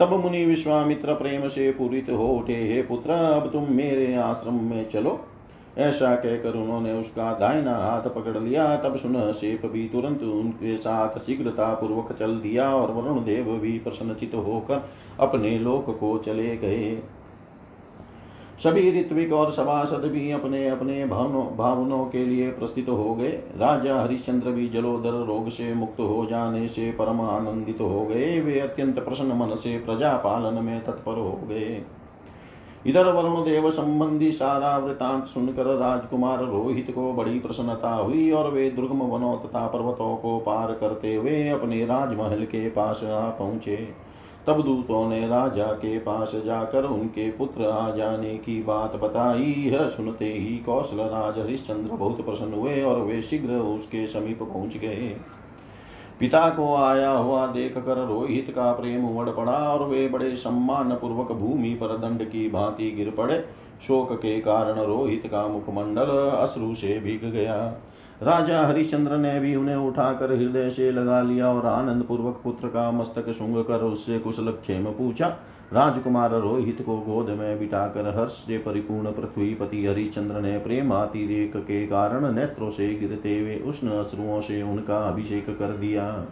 तब 0.00 0.12
मुनि 0.14 0.44
विश्वामित्र 0.44 1.14
प्रेम 1.14 1.48
से 1.48 1.70
पूरित 1.70 2.10
हो 2.10 2.28
उठे, 2.28 2.56
हे 2.56 2.82
पुत्र, 2.82 3.10
अब 3.10 3.50
तुम 3.52 3.66
मेरे 3.70 4.14
आश्रम 4.14 4.54
में 4.54 4.88
चलो। 4.88 5.20
ऐसा 5.80 6.14
कहकर 6.16 6.56
उन्होंने 6.56 6.92
उसका 6.92 7.32
दाहिना 7.34 7.76
हाथ 7.76 8.08
पकड़ 8.10 8.38
लिया। 8.38 8.76
तब 8.76 8.96
सुन 8.96 9.32
शेप 9.32 9.66
भी 9.66 9.86
तुरंत 9.88 10.22
उनके 10.22 10.76
साथ 10.76 11.18
शीघ्रता 11.18 11.72
पूर्वक 11.74 12.12
चल 12.12 12.36
दिया 12.38 12.68
और 12.70 12.90
वरुण 12.90 13.24
देव 13.24 13.56
भी 13.58 13.78
प्रसन्नचित 13.78 14.34
होकर 14.36 14.88
अपने 15.20 15.58
लोक 15.58 15.98
को 16.00 16.16
चले 16.18 16.56
गए। 16.56 17.02
सभी 18.64 18.90
ऋत्विक 18.90 19.32
और 19.32 19.50
सभासद 19.50 20.04
भी 20.04 20.30
अपने 20.30 20.66
अपने 20.68 21.04
भावनों 21.06 21.44
भावनों 21.56 22.04
के 22.06 22.24
लिए 22.24 22.50
प्रस्तुत 22.50 22.88
हो 22.88 23.14
गए। 23.14 23.30
राजा 23.56 24.00
हरिश्चंद्र 24.00 24.50
भी 24.50 24.68
जलोदर 24.68 25.24
रोग 25.26 25.48
से 25.48 25.72
मुक्त 25.74 26.00
हो 26.00 26.26
जाने 26.30 26.66
से 26.68 26.90
परम 26.90 27.20
आनंदित 27.20 27.80
हो 27.80 28.04
गए। 28.06 28.40
वे 28.40 28.58
अत्यंत 28.60 28.98
प्रसन्न 28.98 29.36
मन 29.36 29.54
से 29.56 29.76
प्रजा 29.78 30.12
पालन 30.16 30.62
में 30.64 30.84
तत्पर 30.84 31.18
हो 31.18 31.32
गए। 31.48 31.82
इधर 32.86 33.06
वरुण 33.06 33.44
देव 33.44 33.70
संबंधी 33.70 34.30
सारा 34.32 34.76
वृतांत 34.78 35.24
सुनकर 35.24 35.66
राजकुमार 35.76 36.44
रोहित 36.44 36.90
को 36.90 37.12
बड़ी 37.12 37.38
प्रसन्नता 37.38 37.90
हुई 37.94 38.30
और 38.30 38.50
वे 38.50 38.70
दुर्गम 38.70 39.02
वनों 39.02 39.36
तथा 39.36 39.66
पर्वतों 39.66 40.14
को 40.16 40.38
पार 40.38 40.72
करते 40.72 41.14
हुए 41.14 41.48
अपने 41.48 41.84
राजमहल 41.84 42.44
के 42.44 42.68
पास 42.70 43.04
आ 43.04 43.28
पहुँचे। 43.30 43.76
तब 44.46 44.62
दूतों 44.62 45.08
ने 45.08 45.26
राजा 45.28 45.66
के 45.74 45.98
पास 45.98 46.32
जाकर 46.44 46.84
उनके 46.84 47.30
पुत्र 47.30 47.64
आ 47.64 47.90
जाने 47.90 48.36
की 48.36 48.62
बात 48.62 48.94
बताई। 48.96 49.52
यह 49.66 49.86
सुनते 49.88 50.32
ही 50.32 50.56
कौशल 50.56 51.00
राज 51.00 51.38
हरिश्चंद्र 51.38 51.96
बहुत 51.96 52.24
प्रसन्न 52.24 52.54
हुए 52.54 52.82
और 52.82 53.00
वे 53.00 53.20
शीघ्र 53.22 53.58
उसके 53.68 54.06
समीप 54.06 54.42
पहुँच 54.42 54.76
गए। 54.76 55.16
पिता 56.20 56.48
को 56.50 56.74
आया 56.76 57.10
हुआ 57.10 57.46
देख 57.46 57.76
कर 57.78 57.96
रोहित 58.06 58.50
का 58.50 58.72
प्रेम 58.72 59.04
उमड़ 59.06 59.28
पड़ा 59.28 59.52
और 59.52 59.86
वे 59.88 60.06
बड़े 60.08 60.34
सम्मान 60.36 60.94
पूर्वक 60.94 61.32
भूमि 61.32 61.74
पर 61.74 61.96
दंड 61.98 62.24
की 62.24 62.48
भांति 62.50 62.90
गिर 62.90 63.10
पड़े। 63.10 63.38
शोक 63.86 64.12
के 64.12 64.40
कारण 64.40 64.80
रोहित 64.80 65.22
का 65.26 65.46
मुखमंडल 65.48 66.10
अश्रु 66.38 66.74
से 66.74 66.98
भीग 67.00 67.24
गया। 67.32 67.56
राजा 68.22 68.60
हरिश्चंद्र 68.66 69.16
ने 69.16 69.38
भी 69.40 69.54
उन्हें 69.56 69.76
उठाकर 69.76 70.32
हृदय 70.32 70.70
से 70.70 70.90
लगा 70.90 71.20
लिया 71.22 71.48
और 71.48 71.66
आनंद 71.66 72.04
पूर्वक 72.04 72.40
पुत्र 72.44 72.68
का 72.68 72.90
मस्तक 72.90 73.30
सुंग 73.30 73.64
कर 73.64 73.82
उससे 73.82 74.18
कुशल 74.18 74.50
क्षेम 74.52 74.84
पूछा 74.92 75.36
राजकुमार 75.72 76.30
रोहित 76.30 76.82
को 76.86 76.96
गोद 76.96 77.28
में 77.30 77.58
बिठाकर 77.58 78.18
हर्ष 78.18 78.32
से 78.32 78.58
परिपूर्ण 78.58 79.12
पृथ्वीपति 79.12 79.86
हरिश्चंद्र 79.86 80.40
ने 80.40 80.58
प्रेम 80.58 80.90
अतिरेक 80.90 81.56
के 81.56 81.86
कारण 81.86 82.34
नेत्रों 82.34 82.70
से 82.70 82.94
गिरते 82.94 83.38
हुए 83.40 83.56
उष्ण 83.58 83.88
अश्रुओं 83.88 84.40
से 84.40 84.62
उनका 84.62 84.98
अभिषेक 85.08 85.46
कर 85.58 85.76
दिया। 85.76 86.24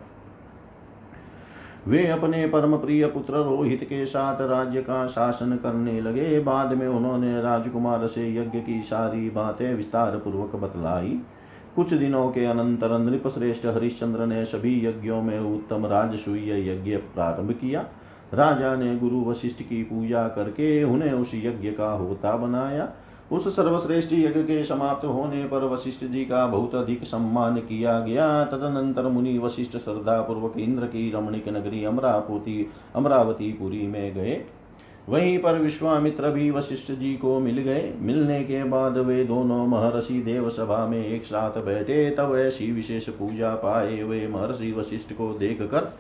वे 1.89 2.07
अपने 2.07 2.47
परम 2.47 2.77
प्रिय 2.77 3.07
पुत्र 3.07 3.35
रोहित 3.35 3.85
के 3.85 4.07
साथ 4.07 4.41
राज्य 4.41 4.81
का 4.83 5.07
शासन 5.07 5.57
करने 5.57 6.01
लगे। 6.01 6.41
बाद 6.41 6.73
में 6.73 6.87
उन्होंने 6.89 7.41
राजकुमार 7.43 8.07
से 8.07 8.29
यज्ञ 8.37 8.61
की 8.61 8.83
सारी 8.83 9.31
बातें 9.31 9.75
विस्तार 9.75 10.17
पूर्वक 10.17 10.57
बतलाई। 10.57 11.21
कुछ 11.77 11.93
दिनों 11.93 12.31
के 12.31 12.45
अनंतर 12.45 12.99
नृप 12.99 13.29
श्रेष्ठ 13.29 13.67
हरिश्चंद्र 13.67 14.27
ने 14.27 14.45
सभी 14.45 14.87
यज्ञों 14.87 15.23
में 15.23 15.39
उत्तम 15.39 15.87
राजसूय 15.87 16.71
यज्ञ 16.71 16.97
प्रारंभ 16.97 17.53
किया। 17.53 17.85
राजा 18.35 18.77
ने 18.77 18.97
गुरु 18.97 19.21
वशिष्ठ 19.21 19.63
की 19.63 19.83
पूजा 19.83 20.29
करके 20.29 20.85
उन्हें 20.85 21.13
उस 21.13 21.33
यज्ञ 21.35 21.71
का 21.71 21.91
होता 21.93 22.37
बनाया। 22.37 22.89
उस 23.33 23.57
सर्वश्रेष्ठ 23.57 24.13
यज्ञ 24.13 24.43
के 24.43 24.65
समाप्त 24.65 25.05
होने 25.05 25.45
पर 25.45 25.65
वशिष्ठ 25.65 26.05
जी 26.05 26.25
का 26.25 26.47
बहुत 26.47 26.75
अधिक 26.75 27.05
सम्मान 27.05 27.57
किया 27.57 28.01
गया। 28.01 28.45
तदनंतर 28.45 29.03
मुनि 29.03 29.39
वशिष्ठ 29.39 29.77
श्रद्धा 29.77 30.21
पूर्वक 30.21 30.59
इंद्र 30.59 30.87
की 30.87 31.11
रमणीक 31.11 31.49
नगरी 31.49 31.85
अमरावती 31.85 32.71
अमरावती 32.95 33.53
पुरी 33.53 33.87
में 33.87 34.15
गए। 34.15 34.45
वहीं 35.09 35.39
पर 35.39 35.59
विश्वामित्र 35.59 36.31
भी 36.31 36.51
वशिष्ठ 36.51 36.93
जी 36.93 37.15
को 37.15 37.39
मिल 37.41 37.59
गए। 37.59 37.95
मिलने 38.01 38.43
के 38.45 38.65
बाद 38.65 38.99
वे 38.99 39.25
दोनों 39.25 39.67
महर्षि 39.67 40.23
देव 40.23 40.51
सभा 40.51 40.87
में 40.87 41.07
एक 41.07 41.25
साथ 41.25 41.51
बैठे। 41.51 42.11
तब 42.11 42.37
ऐसी 42.37 42.73
विशेष 42.73 43.09
पूजा 43.09 43.55
पाए 43.55 44.03
वे 44.03 44.29
महर्षि 44.29 44.73
वशिष्ठ 44.73 45.13
को 45.13 45.33
देख 45.33 45.63
कर 45.63 45.93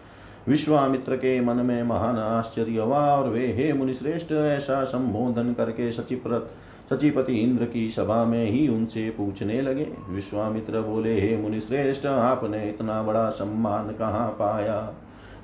विश्वामित्र 0.48 1.16
के 1.16 1.40
मन 1.40 1.56
में 1.56 1.82
महान 1.82 2.16
आश्चर्य 2.16 2.78
हुआ 2.78 2.98
और 2.98 3.28
वे 3.28 3.52
हे 3.52 3.72
मुनिश्रेष्ठ, 3.72 4.32
ऐसा 4.32 4.84
संबोधन 4.84 5.52
करके 5.52 5.92
सचिप्रत, 5.92 6.50
सचिपति 6.90 7.32
इंद्र 7.32 7.64
की 7.64 7.90
सभा 7.90 8.24
में 8.24 8.46
ही 8.46 8.68
उनसे 8.68 9.11
पूछने 9.11 9.62
लगे। 9.62 9.88
विश्वामित्र 10.11 10.80
बोले, 10.80 11.20
हे 11.20 11.37
मुनिश्रेष्ठ, 11.37 12.06
आपने 12.06 12.68
इतना 12.68 13.02
बड़ा 13.02 13.30
सम्मान 13.30 13.90
कहाँ 13.90 14.28
पाया? 14.28 14.94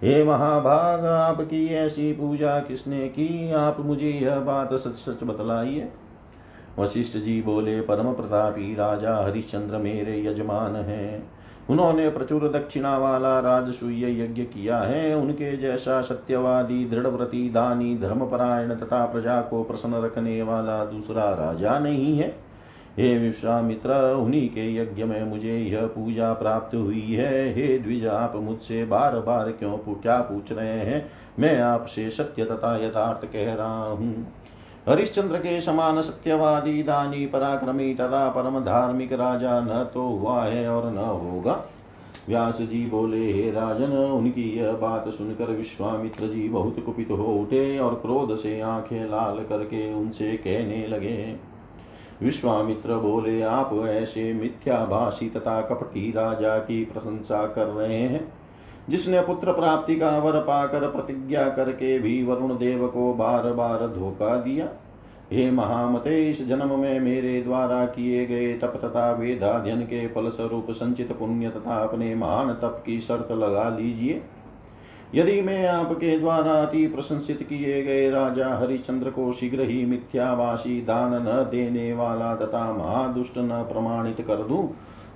हे 0.03 0.25
महाभाग, 0.25 1.05
आपकी 1.05 1.67
ऐसी 1.67 2.13
पूजा 2.13 2.61
किसने 2.61 3.09
की? 3.09 3.53
आप 3.53 3.81
मुझे 3.81 4.11
यह 4.11 4.39
बात 4.39 4.75
सच 4.75 4.95
सच 4.95 5.25
बतलाइए। 5.25 5.89
वशिष्ठ 6.79 7.19
जी 7.19 7.43
बोले 7.43 7.81
परम 7.81 8.13
प्रतापी 8.13 8.75
राजा 8.75 9.25
हरिश्चंद्र 9.25 9.77
मेरे 9.77 10.27
यजमान 10.27 10.77
हैं। 10.77 11.34
उन्होंने 11.71 12.11
प्रचुर 12.11 12.49
दक्षिणा 12.49 12.99
वाला 12.99 13.41
राजसूय 13.41 14.25
यज्ञ 14.25 14.43
किया 14.43 14.79
है। 14.79 15.15
उनके 15.15 15.57
जैसा 15.57 16.03
सत्यवादी, 16.03 16.85
दृढ़व्रती, 16.85 17.51
दानी, 17.51 17.99
धर्मपरायण 17.99 18.75
तथा 18.75 19.07
प्रजा 19.07 19.41
को 19.41 19.63
प्रसन्न 19.63 19.95
रखने 19.95 20.43
वाला 20.43 20.85
दूसरा 20.85 21.31
राजा 21.31 21.79
नहीं 21.79 22.19
है। 22.19 22.55
हे 22.99 23.19
विश्वामित्र, 23.19 24.15
उन्हीं 24.15 24.49
के 24.49 24.75
यज्ञ 24.77 25.05
में 25.05 25.25
मुझे 25.25 25.59
यह 25.59 25.87
पूजा 25.87 26.33
प्राप्त 26.33 26.75
हुई 26.75 27.13
है। 27.13 27.55
हे 27.55 27.79
द्विज, 27.79 28.07
आप 28.07 28.37
मुझसे 28.37 28.85
बार 28.85 29.21
बार 29.21 29.51
क्यों 29.51 29.95
क्या 29.95 30.21
पूछ 30.21 30.53
रहे 30.53 30.79
हैं? 30.79 31.11
मैं 31.39 31.61
आपसे 31.61 32.11
सत्य 32.11 32.45
तथा 32.45 32.87
यथार्थ 32.87 33.33
कह 33.33 33.55
रहा 33.55 33.85
हूँ। 33.85 34.33
हरिश्चंद्र 34.89 35.39
के 35.39 35.61
समान 35.61 36.01
सत्यवादी, 36.01 36.83
दानी, 36.83 37.27
पराक्रमी 37.27 37.95
तथा 37.95 38.29
परम 38.29 38.61
धार्मिक 38.61 39.13
राजा 39.13 39.61
न 39.61 39.91
तो 39.95 40.03
हुआ 40.03 40.45
है 40.45 40.69
और 40.69 40.93
न 40.93 40.99
होगा। 40.99 41.65
व्यास 42.29 42.59
जी 42.59 42.87
बोले, 42.87 43.33
हे 43.33 43.51
राजन, 43.51 43.93
उनकी 43.93 44.59
यह 44.59 44.73
बात 44.73 45.09
सुनकर 45.09 45.45
विश्वामित्र 45.45 46.27
जी 46.27 46.49
बहुत 46.49 46.83
कुपित 46.87 47.11
हो 47.11 47.25
उठे 47.25 47.79
और 47.79 47.95
क्रोध 47.95 48.37
से 48.37 48.61
आँखें 48.61 49.11
लाल 49.11 49.45
करके 49.45 49.95
उनसे 49.95 50.33
कहने 50.33 50.87
लगे। 50.87 51.37
विश्वामित्र 52.23 52.95
बोले, 52.95 53.43
आप 53.43 53.71
ऐसे 53.89 54.33
मिथ्याभाषी 54.33 55.31
तथा 55.31 55.61
कपटी 55.61 56.11
राजा 56.11 56.59
की 56.59 56.85
प्रशंसा 56.85 57.47
कर 57.47 57.67
रहे 57.67 58.03
हैं। 58.03 58.44
जिसने 58.89 59.21
पुत्र 59.21 59.53
प्राप्ति 59.53 59.97
का 59.97 60.17
वर 60.19 60.41
पाकर 60.41 60.89
प्रतिज्ञा 60.89 61.49
करके 61.49 61.99
भी 61.99 62.23
वरुण 62.25 62.57
देव 62.57 62.87
को 62.87 63.13
बार 63.15 63.53
बार 63.53 63.87
धोखा 63.89 64.37
दिया। 64.37 64.69
हे 65.33 65.51
महामते 65.51 66.31
इस 66.31 66.47
जन्म 66.49 66.79
में 66.79 67.01
मेरे 67.01 67.41
द्वारा 67.43 67.85
किए 67.87 68.25
गए 68.27 68.53
तप 68.53 68.81
तथा 68.85 69.11
वेदाध्यन 69.13 69.81
के 69.83 70.07
फल 70.09 70.29
स्वरूप 70.29 70.71
संचित 70.71 71.13
पुण्य 71.13 71.51
तथा 71.51 71.77
अपने 71.77 72.15
महान 72.15 72.53
तप 72.53 72.83
की 72.87 72.99
शर्त 73.01 73.33
लगा 73.33 73.69
लीजिए। 73.69 74.23
यदि 75.15 75.41
मैं 75.43 75.67
आपके 75.69 76.19
द्वारा 76.19 76.53
अति 76.63 76.87
प्रशंसित 76.87 77.43
किए 77.43 77.83
गए 77.83 78.09
राजा 78.11 78.49
हरिचंद्र 78.57 79.11
को 79.11 79.33
शीघ्र 79.33 79.61
ही 79.61 79.85
मिथ्यावासी 79.85 80.81
दान 80.81 81.13
न 81.23 81.43
देने 81.51 81.93
वाला 81.93 82.35
तथा 82.37 82.73
महादुष्ट 82.73 83.39
न 83.39 83.63
प्रमाणित 83.73 84.21
कर 84.21 84.43
दूँ 84.43 84.69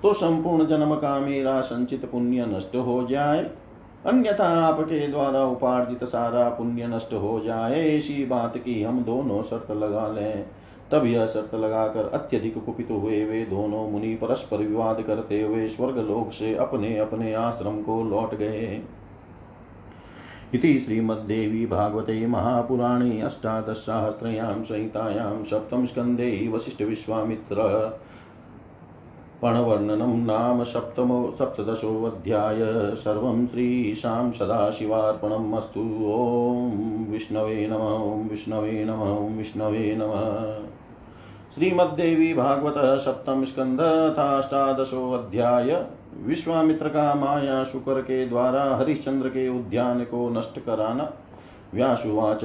तो 0.02 0.12
संपूर्ण 0.12 0.66
जन्म 0.66 0.94
का 0.94 1.20
मेरा 1.20 1.60
संचित 1.60 2.04
पुण्य 2.10 2.46
नष्ट 2.46 2.76
हो 2.76 3.06
जाए। 3.10 3.50
अन्यथा 4.06 4.48
आपके 4.66 5.08
द्वारा 5.08 5.44
उपार्जित 5.44 6.04
सारा 6.04 6.48
पुण्य 6.48 6.86
नष्ट 6.86 7.14
हो 7.14 7.40
जाए। 7.40 7.88
ऐसी 7.88 8.24
बात 8.26 8.58
की 8.58 8.82
हम 8.82 9.04
दोनों 9.04 9.42
शर्त 9.42 9.70
लगा 9.70 10.08
लें। 10.08 10.46
तब 10.92 11.04
यह 11.04 11.26
शर्त 11.26 11.54
लगाकर 11.54 12.10
अत्यधिक 12.14 12.64
कुपित 12.64 12.88
हुए 12.90 13.24
वे 13.24 13.44
दोनों 13.44 13.90
मुनि 13.90 14.14
परस्पर 14.14 14.56
विवाद 14.56 15.02
करते 15.02 15.42
हुए 15.42 15.68
स्वर्ग 15.68 15.98
लोक 15.98 16.32
से 16.32 16.54
अपने 16.54 16.98
अपने 16.98 17.34
आश्रम 17.34 17.82
को 17.82 18.02
लौट 18.04 18.34
गए। 18.34 18.82
इति 20.54 20.78
श्रीमद्देवी 20.78 21.66
भागवते 21.66 22.26
महापुराणे 22.26 23.20
अष्टादशसाहस्रयां 23.20 24.62
संहितायां 24.64 25.44
सप्तमस्कन्धे 25.44 26.50
वसिष्ठविश्वामित्र 26.54 27.56
पणवर्णनं 29.42 30.26
नाम 30.26 30.62
सप्तमो 30.64 31.34
सप्तदशोऽध्याय 31.38 32.58
सर्वं 32.96 33.46
श्रीशां 33.46 34.30
अस्तु। 35.54 35.80
ॐ 35.80 37.12
विष्णवे 37.12 37.66
नम, 37.66 37.76
ॐ 37.76 38.28
विष्णवे 38.28 38.84
नम, 38.84 39.02
ॐ 39.02 39.36
विष्णवे 39.36 39.96
नमः। 39.98 40.54
श्रीमद्देवी 41.54 42.34
भागवत 42.34 42.74
सप्तम 42.78 43.44
स्कंध 43.44 43.80
अध्याय 45.14 45.86
विश्वामित्र 46.22 46.88
का 46.88 47.14
माया 47.14 47.64
शुक्र 47.64 48.00
के 48.00 48.26
द्वारा, 48.26 48.76
हरिश्चंद्र 48.76 49.28
के 49.28 49.48
उद्यान 49.48 50.00
को 50.00 50.28
नष्ट 50.30 50.58
कराना। 50.58 51.10
व्यासुवाच 51.74 52.40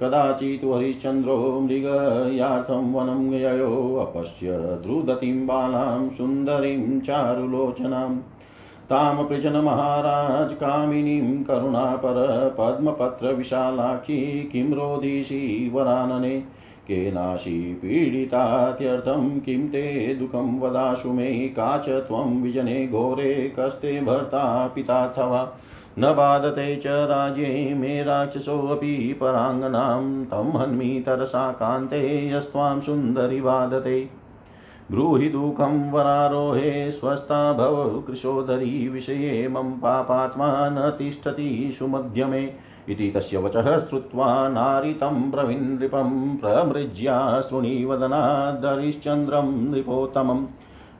कदाचित् 0.00 0.64
हरिश्चन्द्रो 0.64 1.60
मृगयार्थं 1.60 2.92
वनं 2.92 3.32
ययोऽपश्य 3.32 4.52
द्रुदतीं 4.52 5.46
बालां 5.46 6.08
सुन्दरीं 6.08 7.00
चारुलोचनाम् 7.00 8.18
तां 8.90 9.24
पृजनमहाराज 9.24 10.52
कामिनीं 10.52 11.44
करुणापर 11.44 12.16
पद्मपत्रविशालाक्षी 12.58 14.18
किं 14.52 14.72
रोदिषि 14.72 15.70
वरानने। 15.74 16.42
केनाशी 16.88 17.74
पीडितात्यर्थं 17.74 19.40
किं 19.40 19.68
ते 19.68 20.14
दुःखं 20.14 20.60
वदाशु 20.60 21.12
मे? 21.12 21.48
का 21.48 21.78
च 21.78 21.88
त्वं 21.88 22.42
विजने 22.42 22.86
घोरे 22.86 23.54
कस्ते 23.58 24.00
भर्ता 24.00 24.66
पिताथवा 24.66 25.56
न 25.98 26.12
बाधते 26.14 26.76
च 26.76 26.86
राज्ये 26.86 27.74
मे 27.74 28.02
राक्षसोऽपि 28.04 29.18
पराङ्गनां 29.20 30.24
तं 30.24 30.60
हन्मि 30.60 31.02
तरसा 31.06 31.52
कान्ते, 31.52 32.30
यस्त्वां 32.30 32.80
सुन्दरि 32.80 33.40
वादते 33.40 34.23
ब्रूहि 34.90 35.28
दुःखं 35.28 35.92
वरारोहे 35.92 36.90
स्वस्था 36.90 37.52
भव 37.52 38.04
कृशोदरी 38.06 38.88
विषये 38.88 39.48
मम 39.48 39.62
पापात्मा 39.62 40.68
न 40.68 40.92
तिष्ठति 40.98 41.76
सुमध्यमे 41.78 42.52
इति 42.88 43.12
तस्य 43.16 43.38
वचः 43.38 43.78
श्रुत्वा 43.78 44.48
नारितं 44.48 45.30
ब्रवीन्नृपं 45.30 46.36
प्रमृज्या 46.36 47.40
शृणीवदनादरिश्चन्द्रं 47.40 49.70
नृपोत्तमम्। 49.70 50.46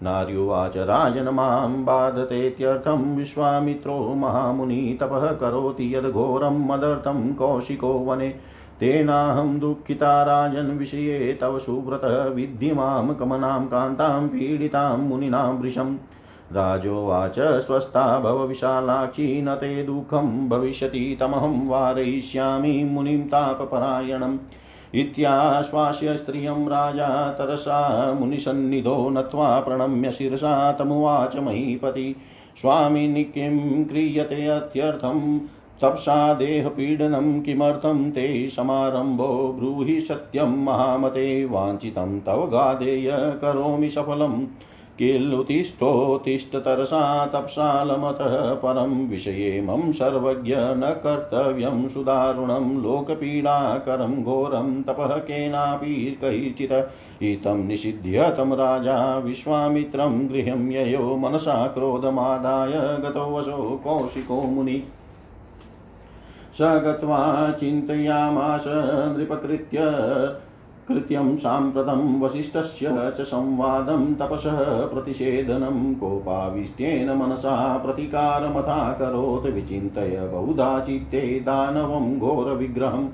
नार्युवाच 0.03 0.77
राजन 0.77 1.29
माँ 1.29 1.70
बाधतेत्यर्थं 1.70 3.16
विश्वामित्रो 3.16 4.14
महामुनि 4.14 4.99
तपः 5.01 5.33
करोति 5.33 5.97
यद्घोरं 5.97 6.66
मदर्थं 6.66 7.35
कौशिको 7.35 7.88
वने। 7.88 8.35
तेनाहं 8.81 9.59
दुःखिता 9.59 10.23
राजन् 10.23 10.79
विषये 10.79 11.39
तव 11.41 11.59
सुव्रतः 11.59 12.25
विद्धि 12.25 12.73
माँ 12.73 13.15
कमनां 13.15 13.67
कान्तां 13.67 14.29
पीडितां 14.29 14.99
मुनिना 14.99 15.59
राजोवाच 16.53 17.39
स्वस्था 17.39 18.21
भव 18.21 18.47
विशालाक्षी, 18.47 19.43
न 19.43 19.55
ते 19.55 19.83
दुःखं 19.83 20.49
भविष्यति, 20.49 21.17
तमहं 21.21 21.69
वारयिष्यामि 21.69 22.85
मुनिं 22.85 23.23
तापपरायणम्। 23.23 24.39
इत्याश्वास्य 24.95 26.17
स्त्रियं 26.17 26.69
राजा 26.69 27.33
तरसा, 27.33 28.13
मुनिसन्निधो 28.13 29.11
नत्वा 29.11 29.61
प्रणम्य 29.61 30.13
शिरसा, 30.13 30.73
तमुवाच 30.73 31.37
महीपति। 31.37 32.17
स्वामिनि 32.57 33.25
किं 33.25 33.85
क्रियते 33.85 34.47
अत्यर्थं 34.47 35.41
तप्सा 35.83 36.35
देहपीडनं 36.35 37.43
किमर्थं 37.43 38.11
ते 38.11 38.49
समारम्भो 38.49 39.57
ब्रूहि 39.59 40.01
सत्यं 40.01 40.65
महामते 40.65 41.45
वाञ्छितं 41.45 42.21
तव 42.21 42.47
गादेय 42.47 43.11
करोमि 43.15 43.89
सफलम् 43.89 44.47
किल्लुतिष्ठोत्तिष्ठतरसा 44.99 47.27
तप्सालमतः 47.27 48.55
परं 48.55 49.09
विषये 49.09 49.61
मम 49.61 49.93
सर्वज्ञ 49.93 50.55
न 50.57 51.01
कर्तव्यं 51.05 51.89
सुदारुणं 51.89 52.83
लोकपीडाकरं 52.83 54.23
घोरं 54.23 54.83
तपः 54.83 55.07
केनापि 55.07 56.19
कैचित्। 56.21 56.91
इतं 57.23 57.67
निषिध्य 57.67 58.31
तं 58.31 58.53
राजा 58.53 59.19
विश्वामित्रं 59.19 60.29
गृहं 60.29 60.73
ययो 60.73 61.17
मनसा 61.17 61.67
क्रोधमादाय 61.67 63.03
गतो 63.03 63.37
वशो 63.37 63.81
कौशिको 63.85 64.43
मुनि। 64.43 64.83
स 66.59 66.62
गत्वा 66.85 67.51
चिन्तयामास 67.51 68.64
नृपकृत्य 69.17 69.79
कृत्यं 70.88 71.37
साम्प्रतं 71.37 72.21
वसिष्ठस्य 72.21 73.12
च 73.19 73.23
संवादं 73.23 74.14
तपसः 74.14 74.59
प्रतिषेधनं 74.87 75.95
कोपाविष्ट्येन 75.95 77.11
मनसा 77.11 77.55
प्रतिकारमथाकरोत् 77.77 79.47
विचिन्तय 79.47 80.17
बहुधा 80.33 80.79
चित्ते 80.81 81.21
दानवं 81.40 82.19
घोरविग्रहम् 82.19 83.09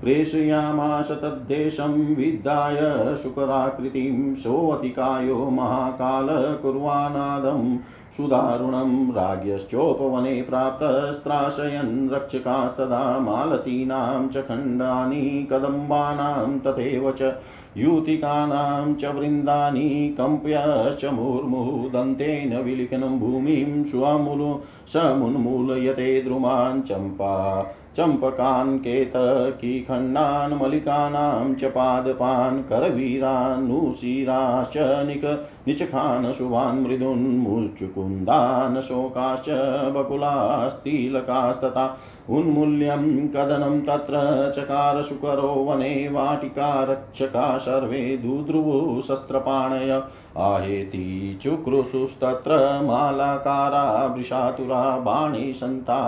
प्रेषयामास 0.00 1.10
तद्देशं 1.10 1.92
विद्धाय 2.14 2.76
शुकराकृतिं 3.22 4.34
सोऽतिकायो 4.34 5.38
महाकाल 5.50 6.26
कुर्वानादं 6.62 7.76
सुदारुणं 8.16 9.12
राज्ञश्चोपवने 9.12 10.42
प्राप्तस्त्राशयन् 10.42 12.10
रक्षकास्तदा 12.10 13.18
मालतीनां 13.18 14.28
च 14.28 14.36
खण्डानि 14.36 15.48
कदम्बानां 15.50 16.58
तथैव 16.58 17.12
च 17.12 17.34
यूतिकानां 17.76 18.94
च 18.94 19.04
वृन्दानि 19.04 20.14
कम्प्यश्च 20.18 21.04
मुर्मुदन्तेन 21.04 22.56
विलिखनं 22.56 23.18
भूमिं 23.18 23.84
स्वमुलु 23.84 24.60
समुन्मूलयते 24.92 26.22
द्रुमान् 26.22 26.82
चम्पा 26.82 27.72
चम्पकान्, 27.96 28.78
केतकीखण्डान् 28.78 30.62
मलिकानां 30.62 31.54
च 31.54 31.64
पादपान् 31.64 32.62
करवीरानुशिराश्च 32.62 34.78
निक 34.78 35.48
निचखान् 35.68 36.32
शुभान् 36.32 36.82
मृदुन्मुचुकुन्दान् 36.82 38.80
शोकाश्च 38.82 39.48
बकुलास्तिलकास्तथा 39.96 41.86
उन्मूल्यं 42.30 43.04
कदनं 43.28 43.80
तत्र 43.80 44.20
चकार 44.56 45.02
शुकरो 45.02 45.52
वने 45.64 46.08
वाटिका 46.08 46.68
रक्षका 46.84 47.46
सर्वे 47.58 48.00
दुद्रुवु 48.16 49.00
शस्त्रपाणय 49.00 49.90
आहेति 50.36 51.38
चुक्रुषुस्तत्र 51.42 52.58
मालाकारा 52.82 53.84
वृषातुरा 54.06 54.82
बाणी 54.98 55.52
सन्ता 55.52 55.98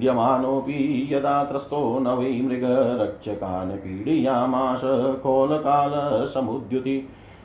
द्यमानोऽपि 0.00 1.08
यदा 1.12 1.42
त्रस्तो 1.44 1.82
न 1.98 2.16
वै 2.18 2.30
मृगरक्षकान् 2.42 3.76
पीडयामास 3.78 4.80
कोलकालसमुद्युति 5.22 6.96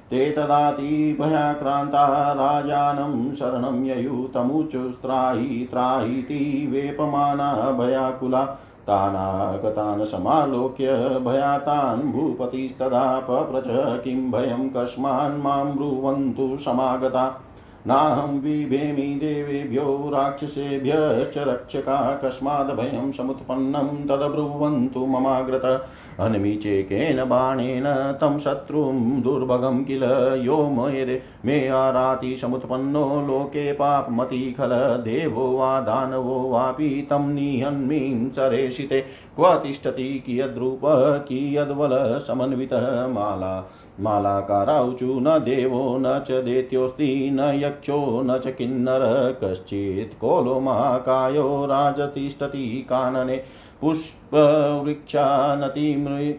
ते 0.10 0.32
तदाति 0.32 1.18
भयाक्रान्ता 1.22 2.34
राजानं 2.34 3.36
शरणं 3.36 3.86
ययुतमुचुस्त्राहि 3.86 5.68
त्राहीति 5.72 6.68
वेपमाना 6.72 7.72
भयाकुला। 7.72 8.46
तानागतान् 8.88 10.04
समालोक्य 10.04 10.88
भयातान् 11.20 12.12
भूपतिस्तदा 12.12 13.20
पप्रच 13.20 13.64
किं 14.04 14.32
भयं 14.32 14.70
कस्मान् 14.70 15.44
माँ 15.44 15.76
ब्रुवन्तु 15.76 16.58
समागता। 16.58 17.42
नाहं 17.88 18.40
विभेमि 18.40 19.16
देवेभ्यो 19.16 20.12
राक्षसेभ्यश्च 20.14 21.38
रक्षका। 21.38 22.22
कस्माद्भयं 22.24 23.12
समुत्पन्नं 23.12 24.08
तदब्रुवन्तु 24.08 25.06
ममाग्रत। 25.06 25.86
हनमीचेकेन 26.20 27.24
बाणेन 27.24 27.84
तं 28.22 28.38
शत्रुं 28.40 29.22
दुर्भगं 29.22 29.84
किल 29.84 30.04
यो 30.44 30.58
मेरे 30.70 31.22
मे 31.46 31.68
आराति 31.68 32.36
समुत्पन्नो 32.38 33.06
लोके 33.28 33.72
पापमति 33.72 34.56
खल 34.58 34.70
देवो 35.04 35.48
वा 35.58 35.80
दानवो 35.82 36.40
वापि 36.50 36.90
तं 37.10 37.28
निहन्मीं 37.30 38.30
चरेशिते 38.30 39.02
क्व 39.36 39.54
तिष्ठति 39.56 40.24
कियद्रूप 40.26 40.82
कियद्वल 41.28 42.20
समन्वितः 42.20 43.08
माला। 43.08 43.70
मालाकाराऊचु 44.02 45.06
न 45.06 45.38
देवो 45.40 45.98
न 46.00 46.20
च 46.28 46.44
दैत्योऽस्ति 46.44 47.30
न 47.34 47.52
यक्षो 47.56 48.00
न 48.22 48.38
च 48.38 48.54
किन्नर 48.58 49.02
कश्चित् 49.44 50.20
कोलो 50.20 50.60
महाकायो 50.60 51.66
राजतिष्ठति 51.66 52.66
कानने 52.90 53.38
पुष्पवृक्षानतिमृ 53.82 56.34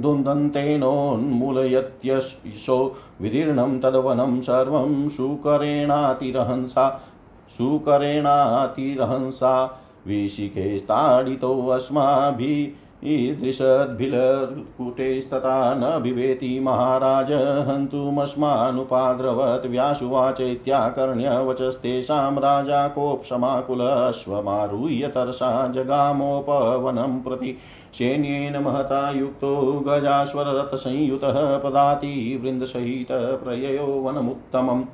दुन्दन्तेनोन्मूलयत्यशो 0.00 2.96
विदीर्णं 3.20 3.80
तद्वनं 3.80 4.40
सर्वं 4.40 5.08
सुकरेणातिरहंसा 5.08 7.10
सुकरेणातिरहंसा 7.56 9.80
विशिखेस्ताडितोऽस्माभिः 10.06 12.89
ईदृशद्भिलकुटेस्तथा 13.04 15.74
न 15.74 16.02
बिभेति 16.02 16.60
महाराज 16.60 17.32
हन्तुमस्मानुपाद्रवत् 17.68 19.66
व्यासुवाचैत्याकर्ण्यवचस्तेषां 19.66 22.38
राजा 22.38 22.88
कोप्समाकुलश्वमारुह्य 22.88 25.08
तरसा 25.14 25.72
जगामोपवनं 25.74 27.22
प्रति 27.22 27.58
सैन्येन 27.98 28.62
महता 28.62 29.10
युक्तो 29.10 29.82
गजाश्वररथसंयुतः 29.86 31.58
पदातिवृन्दसहितप्रययो 31.58 33.86
वनमुत्तमम् 34.02 34.84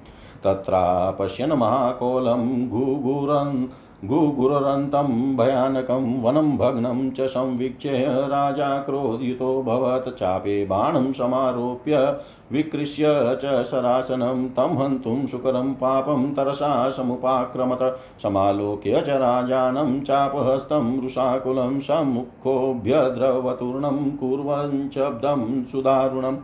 तत्रापश्यन् 0.44 1.52
महाकोलं 1.52 2.68
घुघुरन् 2.68 3.66
गुगुरन्तं 4.04 5.36
भयानकं 5.36 6.22
वनं 6.22 6.56
भग्नं 6.56 7.10
च 7.10 7.20
संवीक्ष्य 7.20 8.04
राजा 8.08 8.78
क्रोधयुतोऽभवत् 8.78 10.18
चापे 10.18 10.66
बाणं 10.66 11.12
समारोप्य 11.12 12.18
विकृष्य 12.52 13.38
च 13.42 13.64
सरासनं 13.64 14.48
तं 14.48 14.76
हन्तुं 14.76 15.26
शुकरं 15.26 15.74
पापं 15.74 16.34
तरसा 16.34 16.90
समुपाक्रमत। 16.90 17.98
समालोक्य 18.22 19.00
च 19.00 19.08
राजानं 19.08 20.00
चापहस्तं 20.00 21.00
रुषाकुलं 21.00 21.78
सम्मुखोऽभ्यद्रवतूर्णं 21.78 24.10
कुर्वञ्चब्दं 24.10 25.64
सुदारुणम्। 25.64 26.36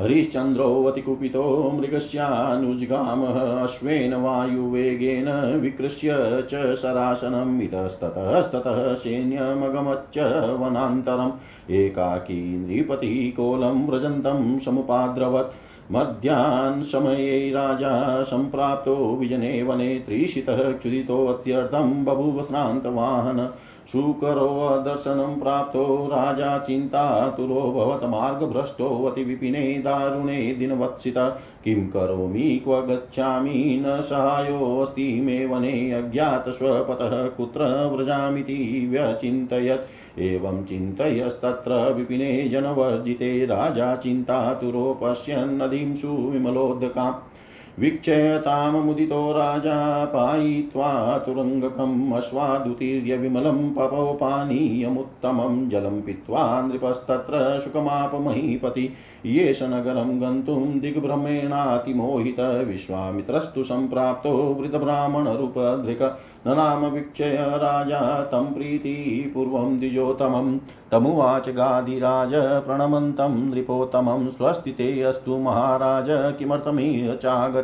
हरिश्चन्द्रोऽतिकुपितो 0.00 1.72
मृगस्यानुजगामः, 1.74 3.62
अश्वेन 3.62 4.14
वायुवेगेन 4.14 5.58
विकृष्य 5.60 6.08
च 6.50 6.74
शरासनम् 6.74 7.62
इतस्ततस्ततः 7.62 8.94
सैन्यमगमच्च 8.94 10.18
वनान्तरम्। 10.60 11.32
एकाकी 11.70 12.58
नृपतिकोलं 12.58 13.86
व्रजन्तं 13.86 14.58
समुपाद्रवत्। 14.58 15.63
मध्याह्नसमये 15.92 17.50
राजा 17.50 18.22
सम्प्राप्तो 18.22 19.16
विजने 19.16 19.62
वने 19.62 19.98
त्रिशितः 19.98 20.72
क्षुदितोऽत्यर्थं 20.72 22.04
बभूव 22.04 22.42
श्रान्तवाहन 22.42 23.52
शुकरोदर्शनं 23.92 25.40
प्राप्तो 25.40 26.06
राजा 26.06 26.58
चिन्तातुरोऽभवत् 26.58 28.04
मार्गभ्रष्टोऽतिविपिने 28.04 29.78
दारुणे 29.78 30.54
दिनवत्सिता। 30.54 31.28
किं 31.64 31.86
करोमि, 31.88 32.60
क्व 32.64 32.80
गच्छामि, 32.80 33.84
न 33.86 34.00
सहायोऽस्ति 34.00 35.20
मे 35.20 35.46
वने 35.46 35.92
अज्ञातस्वपतः 35.92 37.26
कुत्र 37.26 37.90
व्रजामिति 37.96 38.88
व्यचिन्तयत्। 38.90 40.18
एवं 40.18 40.64
चिन्तयस्तत्र 40.64 41.92
विपिने 41.92 42.48
जनवर्जिते 42.48 43.46
राजा 43.46 43.96
चिन्तातुरो 43.96 45.00
पश्यन्नदीं 45.02 45.94
सुविमलोदकाम् 45.94 47.33
वीक्षयतां 47.78 48.72
मुदितो 48.72 49.32
राजा 49.32 50.04
पायित्वा 50.04 51.18
तुरङ्गकम् 51.18 52.12
अश्वादुतीर्य 52.12 53.16
विमलं 53.16 53.74
पपौ 53.74 54.12
पानीयमुत्तमं 54.12 55.68
जलं 55.68 56.00
पीत्वा 56.02 56.62
नृपस्तत्र 56.62 57.58
सुखमापमहीपति 57.58 58.92
येष 59.26 59.62
नगरं 59.62 60.20
गन्तुं 60.20 60.80
दिग्भ्रमेणातिमोहित 60.80 62.40
विश्वामित्रस्तु 62.40 63.64
सम्प्राप्तो 63.64 64.30
वृतब्राह्मणरूपधृक। 64.60 66.02
ननाम 66.46 66.84
वीक्षय 66.84 67.36
राजा 67.56 68.00
तं 68.22 68.52
प्रीतिपूर्वं 68.54 69.78
द्विजोत्तमं 69.78 70.58
तमुवाच 70.92 71.48
गादिराज 71.48 72.32
प्रणमन्तं 72.66 73.34
नृपोत्तमं 73.50 74.28
स्वस्ति 74.28 75.02
अस्तु 75.02 75.38
महाराज, 75.38 76.06
किमर्थमिह 76.38 77.14
चागत? 77.14 77.63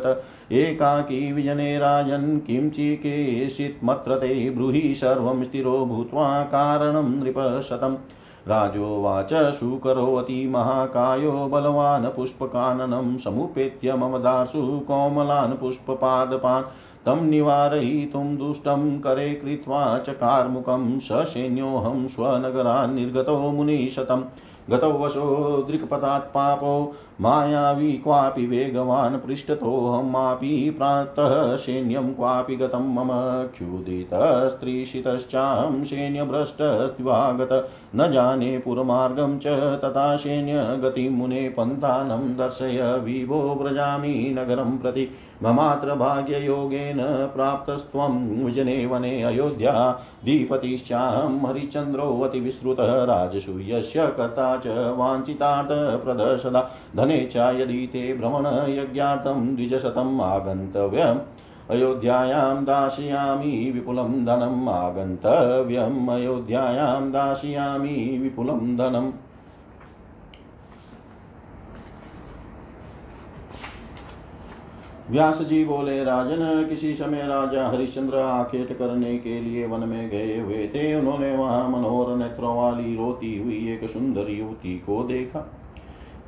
एकाकी 0.51 1.31
विजने 1.31 1.79
राजन् 1.79 2.39
किं 2.39 2.69
चिकेशित्मत्र 2.69 4.15
ते 4.15 4.49
ब्रूहि 4.49 4.95
सर्वं 4.95 5.43
स्थिरो 5.43 5.85
भूत्वा 5.85 6.41
कारणं 6.41 7.23
नृपशतम्। 7.23 7.95
राजोवाच 8.47 9.33
सुकरोति 9.33 10.47
महाकायो, 10.47 11.31
बलवान्, 11.31 12.05
पुष्पकाननं 12.05 13.17
समुपेत्य 13.17 13.93
मम 13.93 14.17
दासु 14.17 14.79
कोमलान् 14.87 15.57
पुष्पपादपान्। 15.57 16.63
तं 17.05 17.21
निवारयितुं 17.21 18.37
दुष्टं 18.37 18.99
करे 18.99 19.29
कृत्वा 19.29 19.99
च 19.99 20.09
कार्मुकं 20.09 20.99
ससैन्योऽहं 20.99 22.07
स्वनगरान् 22.07 22.95
निर्गतो 22.95 23.37
मुनिशतम्। 23.37 24.23
गतौ 24.71 24.91
वशो 24.91 25.65
दृक्पतात् 25.69 26.33
पापो 26.33 26.93
मायावी 27.21 27.93
क्वापि 27.93 28.45
वेगवान् 28.45 29.17
पृष्ठतोऽहमापि 29.17 30.75
प्रातः 30.77 31.55
सैन्यं 31.55 32.13
क्वापि 32.13 32.55
गतं 32.55 32.93
मम 32.93 33.47
क्षुदितस्त्रीषितश्चाहं 33.47 35.83
सैन्यभ्रष्टस्त्वागत 35.83 37.69
न 37.95 38.11
जाने 38.11 38.57
पुरमार्गं 38.57 39.39
च 39.39 39.47
तथा 39.83 40.15
सैन्यगतिं 40.15 41.09
मुने 41.09 41.49
पन्थानं 41.49 42.37
दर्शय 42.37 43.01
विभो 43.03 43.59
व्रजामि 43.61 44.35
नगरं 44.39 44.77
प्रति। 44.77 45.09
ममात्र 45.43 45.95
भाग्ययोगेन 45.95 47.31
प्राप्तस्त्वं 47.35 48.45
विजने 48.45 48.85
वने 48.85 49.23
अयोध्या। 49.23 50.01
धीपतिश्चाहं 50.25 51.47
हरिचन्द्रोऽतिविश्रुतः 51.47 53.03
राजसूयस्य 53.03 54.07
कर्ता 54.07 54.57
च 54.63 54.67
वाञ्छितात् 54.67 56.03
प्रदर्शदा 56.05 56.71
धने 56.95 57.29
च 57.31 57.37
यदि 57.37 57.87
ते 57.87 58.13
भ्रमणयज्ञार्थं 58.13 59.55
द्विजशतम् 59.55 60.21
आगन्तव्यम्। 60.21 61.19
अयोध्यायां 61.69 62.65
दास्यामि 62.65 63.71
विपुलं 63.75 64.25
धनम् 64.25 64.69
आगन्तव्यम्। 64.69 66.09
अयोध्यायां 66.09 67.11
दास्यामि 67.11 68.19
विपुलं 68.21 68.77
धनम्। 68.77 69.11
व्यास 75.11 75.41
जी 75.41 75.63
बोले, 75.65 76.03
राजन, 76.03 76.65
किसी 76.69 76.93
समय 76.95 77.21
राजा 77.21 77.67
हरिश्चंद्र 77.67 78.17
आखेट 78.17 78.77
करने 78.77 79.17
के 79.17 79.41
लिए 79.41 79.65
वन 79.67 79.79
में 79.79 80.09
गए 80.09 80.39
हुए 80.39 80.67
थे। 80.67 80.95
उन्होंने 80.95 81.31
वहाँ 81.37 81.69
मनोहर 81.69 82.15
नेत्रों 82.15 82.55
वाली 82.57 82.95
रोती 82.95 83.37
हुई 83.37 83.57
एक 83.73 83.89
सुंदर 83.89 84.31
युवती 84.31 84.77
को 84.77 85.03
देखा। 85.03 85.39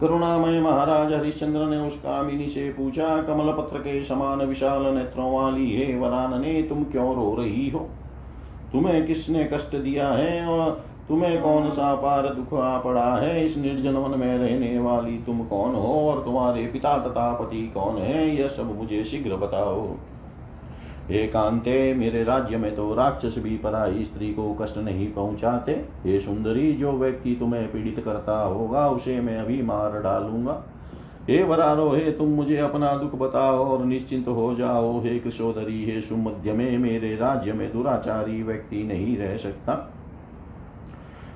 करुणामय 0.01 0.59
महाराज 0.59 1.13
हरिश्चंद्र 1.13 1.59
ने 1.59 1.77
उस 1.77 1.99
कामिनी 1.99 2.47
से 2.47 2.69
पूछा 2.69 3.21
कमल 3.21 3.51
पत्र 3.51 3.77
के 3.77 4.03
समान 4.03 4.41
विशाल 4.41 4.81
नेत्रों 4.81 5.33
वाली 5.33 5.71
हे 5.71 5.97
वरानने 5.99 6.61
तुम 6.63 6.83
क्यों 6.83 7.15
रो 7.15 7.35
रही 7.39 7.69
हो? 7.69 7.89
तुम्हें 8.73 9.07
किसने 9.07 9.49
कष्ट 9.53 9.75
दिया 9.75 10.09
है? 10.09 10.47
और 10.47 10.85
तुम्हें 11.09 11.41
कौन 11.41 11.69
सा 11.69 11.95
पार 11.95 12.27
दुख 12.27 12.59
आ 12.59 12.77
पड़ा 12.77 13.15
है? 13.15 13.45
इस 13.45 13.57
निर्जन 13.57 13.93
वन 13.93 14.19
में 14.19 14.37
रहने 14.37 14.79
वाली 14.79 15.17
तुम 15.17 15.43
कौन 15.43 15.75
हो? 15.75 16.09
और 16.09 16.23
तुम्हारे 16.25 16.67
पिता 16.67 16.97
तथा 16.97 17.33
पति 17.33 17.71
कौन 17.73 17.97
है? 17.97 18.35
यह 18.35 18.47
सब 18.47 18.79
मुझे 18.79 19.03
शीघ्र 19.03 19.35
बताओ। 19.35 19.95
एकांते, 21.11 21.93
मेरे 21.93 22.23
राज्य 22.23 22.57
में 22.57 22.75
तो 22.75 22.95
राक्षस 22.95 23.35
भी 23.39 23.57
पराई 23.57 24.03
स्त्री 24.03 24.33
को 24.33 24.53
कष्ट 24.53 24.77
नहीं 24.77 25.11
पहुंचाते। 25.11 25.71
हे 26.05 26.19
सुंदरी, 26.19 26.73
जो 26.73 26.91
व्यक्ति 26.91 27.35
तुम्हें 27.39 27.71
पीड़ित 27.71 27.99
करता 28.05 28.41
होगा, 28.41 28.89
उसे 28.89 29.21
मैं 29.21 29.37
अभी 29.37 29.61
मार 29.61 30.01
डालूँगा। 30.01 30.63
हे 31.29 31.43
वरारो 31.43 31.89
हे 31.89 32.11
तुम 32.11 32.27
मुझे 32.27 32.57
अपना 32.57 32.95
दुख 32.95 33.15
बताओ 33.15 33.65
और 33.65 33.85
निश्चिंत 33.85 34.27
हो 34.27 34.53
जाओ। 34.53 34.99
हे 34.99 35.19
कृषोदरी 35.19 35.85
हे 35.85 36.01
सुमध्य 36.01 36.53
में 36.53 36.77
मेरे 36.77 37.15
राज्य 37.15 37.53
में 37.53 37.73
दुराचारी 37.73 38.43
व्यक्ति 38.43 38.83
नहीं 38.83 39.17
रह 39.17 39.37
सकता। 39.37 39.92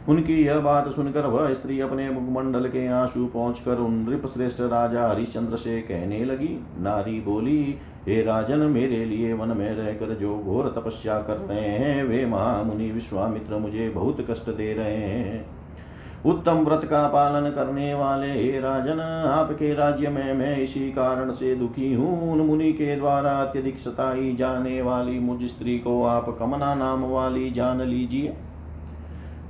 उनकी 0.08 0.46
यह 0.46 0.60
बात 0.60 0.88
सुनकर 0.88 1.26
वह 1.26 1.54
स्त्री 1.54 1.80
अपने 1.80 2.10
मुखमंडल 2.10 2.67
के 2.67 2.88
आँसू 2.88 3.26
पहुंचकर 3.26 3.78
उन 3.78 3.93
नृपश्रेष्ठ 4.10 4.62
राजा 4.62 5.08
हरिश्चंद्र 5.08 5.56
से 5.56 5.82
कहने 5.82 6.26
लगी। 6.26 6.65
नारी 6.80 7.22
बोली, 7.22 7.78
हे 8.08 8.22
राजन, 8.24 8.58
मेरे 8.58 9.06
लिए 9.06 9.34
वन 9.34 9.58
में 9.58 9.76
रहकर 9.76 10.13
जो 10.13 10.38
घोर 10.38 10.74
तपस्या 10.78 11.20
कर 11.22 11.38
रहे 11.38 11.60
हैं, 11.60 12.04
वे 12.04 12.26
महामुनि 12.26 12.91
विश्वामित्र 12.91 13.58
मुझे 13.58 13.89
बहुत 13.89 14.26
कष्ट 14.30 14.50
दे 14.50 14.74
रहे 14.74 14.96
हैं। 14.96 15.46
उत्तम 16.26 16.54
व्रत 16.54 16.82
का 16.84 17.08
पालन 17.08 17.50
करने 17.50 17.93
वाले 17.93 18.32
हे 18.32 18.60
राजन, 18.60 19.00
आपके 19.30 19.74
राज्य 19.74 20.10
में 20.10 20.34
मैं 20.34 20.58
इसी 20.58 20.91
कारण 20.91 21.32
से 21.32 21.56
दुखी 21.56 21.93
हूँ। 21.93 22.32
उन 22.32 22.39
मुनि 22.39 22.72
के 22.74 22.96
द्वारा 22.96 23.32
अत्यधिक 23.32 23.80
सताई 23.80 24.36
जाने 24.36 24.82
वाली 24.82 25.20
मुझ 25.20 25.43
स्त्री 25.43 25.80
को 25.80 26.04
आप 26.04 26.38
कमना 26.39 26.76
नाम 26.76 27.04
वाली 27.04 27.52
जान 27.52 27.82
लीजिए। 27.82 28.36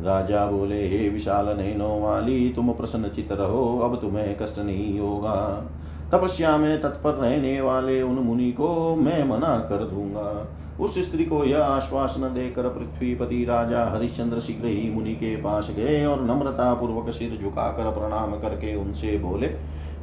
राजा 0.02 0.46
बोले, 0.46 0.88
हे 0.88 1.10
विशाल 1.10 1.46
नैनो 1.58 2.00
वाली, 2.00 2.50
तुम 2.50 2.72
प्रसन्न 2.72 3.10
चित 3.10 3.32
रहो, 3.32 3.80
अब 3.80 3.96
तुम्हें 3.96 4.38
कष्ट 4.38 4.60
नहीं 4.60 5.00
होगा। 5.00 5.66
तपस्या 6.12 6.58
में 6.58 6.82
तत्पर 6.82 7.14
रहने 7.14 7.62
वाले 7.62 8.02
उन 8.02 8.16
मुनि 8.16 8.52
को 8.52 8.96
मैं 8.96 9.24
मना 9.24 9.58
कर 9.58 9.78
दूँगा। 9.78 10.48
उस 10.80 11.00
स्त्री 11.00 11.26
को 11.26 11.44
यह 11.46 11.64
आश्वासन 11.64 12.22
देकर 12.22 12.64
पृथ्वीपति 12.64 13.46
राजा 13.46 13.86
हरिश्चंद्र 13.86 14.40
शीघ्र 14.40 14.66
ही 14.66 14.92
मुनि 14.92 15.14
के 15.14 15.36
पास 15.36 15.72
गए 15.76 16.06
और 16.06 16.22
नम्रता 16.22 16.74
पूर्वक 16.74 17.10
सिर 17.10 17.40
झुकाकर 17.42 18.00
प्रणाम 18.00 18.32
करके 18.32 18.76
उनसे 18.76 19.18
बोले 19.18 19.48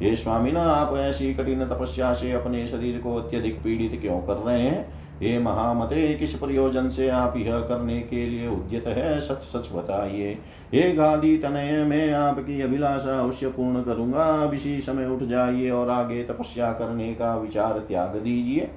ये 0.01 0.15
स्वामी 0.15 0.51
न 0.51 0.57
आप 0.57 0.97
ऐसी 0.97 1.33
कठिन 1.33 1.65
तपस्या 1.65 2.13
से 2.13 2.31
अपने 2.31 2.67
शरीर 2.67 2.97
को 2.97 3.15
अत्यधिक 3.15 3.63
पीड़ित 3.63 4.01
क्यों 4.01 4.19
कर 4.19 4.33
रहे 4.33 4.61
हैं? 4.61 5.04
हे 5.21 5.39
महामते, 5.39 6.13
किस 6.13 6.33
प्रयोजन 6.33 6.89
से 6.89 7.09
आप 7.09 7.37
यह 7.37 7.59
करने 7.59 7.99
के 7.99 8.25
लिए 8.25 8.47
उद्यत 8.47 8.87
है? 8.87 9.19
सच 9.19 9.41
सच 9.41 9.75
बताइए। 9.75 10.37
हे 10.73 10.91
गादी 10.91 11.37
तनय, 11.37 11.83
मैं 11.83 12.13
आपकी 12.13 12.61
अभिलाषा 12.61 13.19
अवश्य 13.19 13.47
पूर्ण 13.47 13.83
करूँगा। 13.83 14.23
अब 14.23 14.53
इसी 14.53 14.81
समय 14.81 15.05
उठ 15.05 15.23
जाइए 15.23 15.69
और 15.69 15.89
आगे 15.89 16.23
तपस्या 16.23 16.71
करने 16.71 17.13
का 17.13 17.37
विचार 17.37 17.79
त्याग 17.87 18.09
दीजिए। 18.09 18.69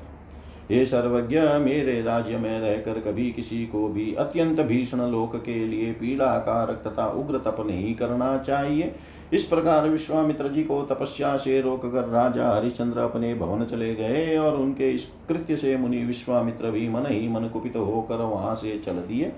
हे 0.71 0.85
सर्वज्ञ, 0.85 1.41
मेरे 1.41 2.03
राज्य 2.03 2.37
में 2.37 2.61
रहकर 2.61 3.01
कभी 3.01 3.33
किसी 3.33 3.67
को 3.67 3.89
भी 3.89 4.15
अत्यंत 4.15 4.61
भीषण 4.61 4.99
लोक 4.99 5.37
के 5.37 5.67
लिए 5.67 5.93
पीड़ा 5.93 6.39
कारक 6.39 6.83
तथा 6.87 7.07
उग्र 7.07 7.39
तप 7.39 7.57
नहीं 7.67 7.95
करना 7.95 8.39
चाहिए। 8.39 8.95
इस 9.33 9.45
प्रकार 9.45 9.89
विश्वामित्र 9.89 10.49
जी 10.49 10.63
को 10.65 10.83
तपस्या 10.83 11.37
से 11.37 11.61
रोक 11.61 11.83
कर 11.93 12.09
राजा 12.09 12.51
हरिश्चंद्र 12.51 12.99
अपने 12.99 13.35
भवन 13.35 13.65
चले 13.65 13.95
गए 13.95 14.37
और 14.37 14.57
उनके 14.57 14.91
इस 14.91 15.13
कृत्य 15.29 15.57
से 15.57 15.77
मुनि 15.77 16.05
विश्वामित्र 16.05 16.71
भी 16.71 16.89
मन 16.89 17.07
ही 17.07 17.29
मन 17.29 17.49
कुपित 17.49 17.77
होकर 17.77 18.17
वहाँ 18.17 18.55
से 18.57 18.79
चल 18.79 18.93
दिए। 18.93 19.33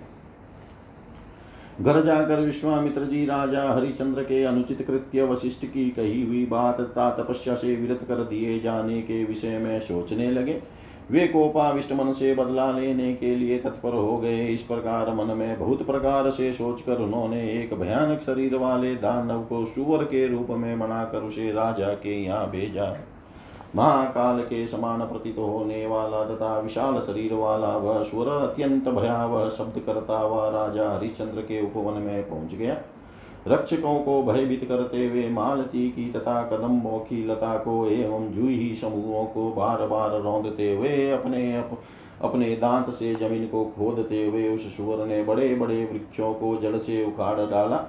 घर 1.80 2.02
जाकर 2.04 2.40
विश्वामित्र 2.40 3.04
जी 3.04 3.24
राजा 3.26 3.70
हरिचंद्र 3.72 4.22
के 4.22 4.44
अनुचित 4.44 4.82
कृत्य 4.86 5.22
वशिष्ठ 5.22 5.66
की 5.66 5.90
कही 5.90 6.26
हुई 6.26 6.46
बात 6.46 6.80
तथा 6.80 7.10
तपस्या 7.10 7.54
से 7.54 7.76
विरत 7.76 8.00
कर 8.08 8.22
दिए 8.24 8.60
जाने 8.60 9.02
के 9.02 9.24
विषय 9.24 9.58
में 9.58 9.80
सोचने 9.80 10.30
लगे। 10.30 10.62
वे 11.10 11.26
कोपाविष्ट 11.28 11.92
मन 11.92 12.12
से 12.12 12.34
बदला 12.34 12.70
लेने 12.70 13.12
के 13.14 13.34
लिए 13.36 13.58
तत्पर 13.58 13.94
हो 13.94 14.16
गए। 14.18 14.46
इस 14.46 14.62
प्रकार 14.62 15.14
मन 15.14 15.36
में 15.36 15.58
बहुत 15.58 15.86
प्रकार 15.86 16.30
से 16.30 16.52
सोचकर 16.52 16.98
उन्होंने 16.98 17.40
एक 17.52 17.74
भयानक 17.74 18.20
शरीर 18.20 18.54
वाले 18.56 18.94
दानव 18.96 19.42
को 19.42 19.64
सुवर 19.66 20.04
के 20.04 20.26
रूप 20.28 20.50
में 20.50 20.78
बनाकर 20.78 21.18
उसे 21.18 21.50
राजा 21.52 21.88
के 21.94 22.22
यहाँ 22.22 22.50
भेजा। 22.50 22.94
महाकाल 23.76 24.40
के 24.40 24.66
समान 24.66 25.00
प्रतीत 25.00 25.38
होने 25.38 25.86
वाला 25.86 26.24
तथा 26.24 26.58
विशाल 26.58 27.00
शरीर 27.00 27.34
वाला 27.34 27.76
वह 27.76 28.02
स्वर 28.02 28.28
अत्यंत 28.28 28.88
भयावह 28.88 29.48
शब्द 29.48 29.82
करता 29.86 30.18
हुआ 30.18 30.48
राजा 30.50 30.88
हरिश्चंद्र 30.90 31.40
के 31.40 31.62
उपवन 31.62 32.00
में 32.02 32.28
पहुँच 32.30 32.54
गया। 32.54 32.76
रक्षकों 33.48 33.98
को 34.00 34.22
भयभीत 34.22 34.64
करते 34.64 35.06
हुए 35.08 35.28
मालती 35.28 35.88
की 35.90 36.10
तथा 36.12 36.42
कदम्बों 36.42 36.98
की 37.00 37.24
लता 37.26 37.56
को 37.58 37.86
एवं 37.88 38.30
जूही 38.32 38.74
समूहों 38.74 39.24
को 39.26 39.50
बार 39.52 39.86
बार 39.86 40.20
रौंदते 40.20 40.72
हुए 40.72 41.10
अपने 41.10 41.56
अप, 41.56 41.78
अपने 42.22 42.54
दांत 42.56 42.90
से 42.90 43.14
ज़मीन 43.14 43.46
को 43.46 43.64
खोदते 43.76 44.26
हुए 44.26 44.48
उस 44.48 44.76
सुवर 44.76 45.06
ने 45.06 45.22
बड़े 45.24 45.54
बड़े 45.54 45.84
वृक्षों 45.84 46.34
को 46.34 46.56
जड़ 46.56 46.76
से 46.76 47.04
उखाड़ 47.04 47.38
डाला। 47.40 47.86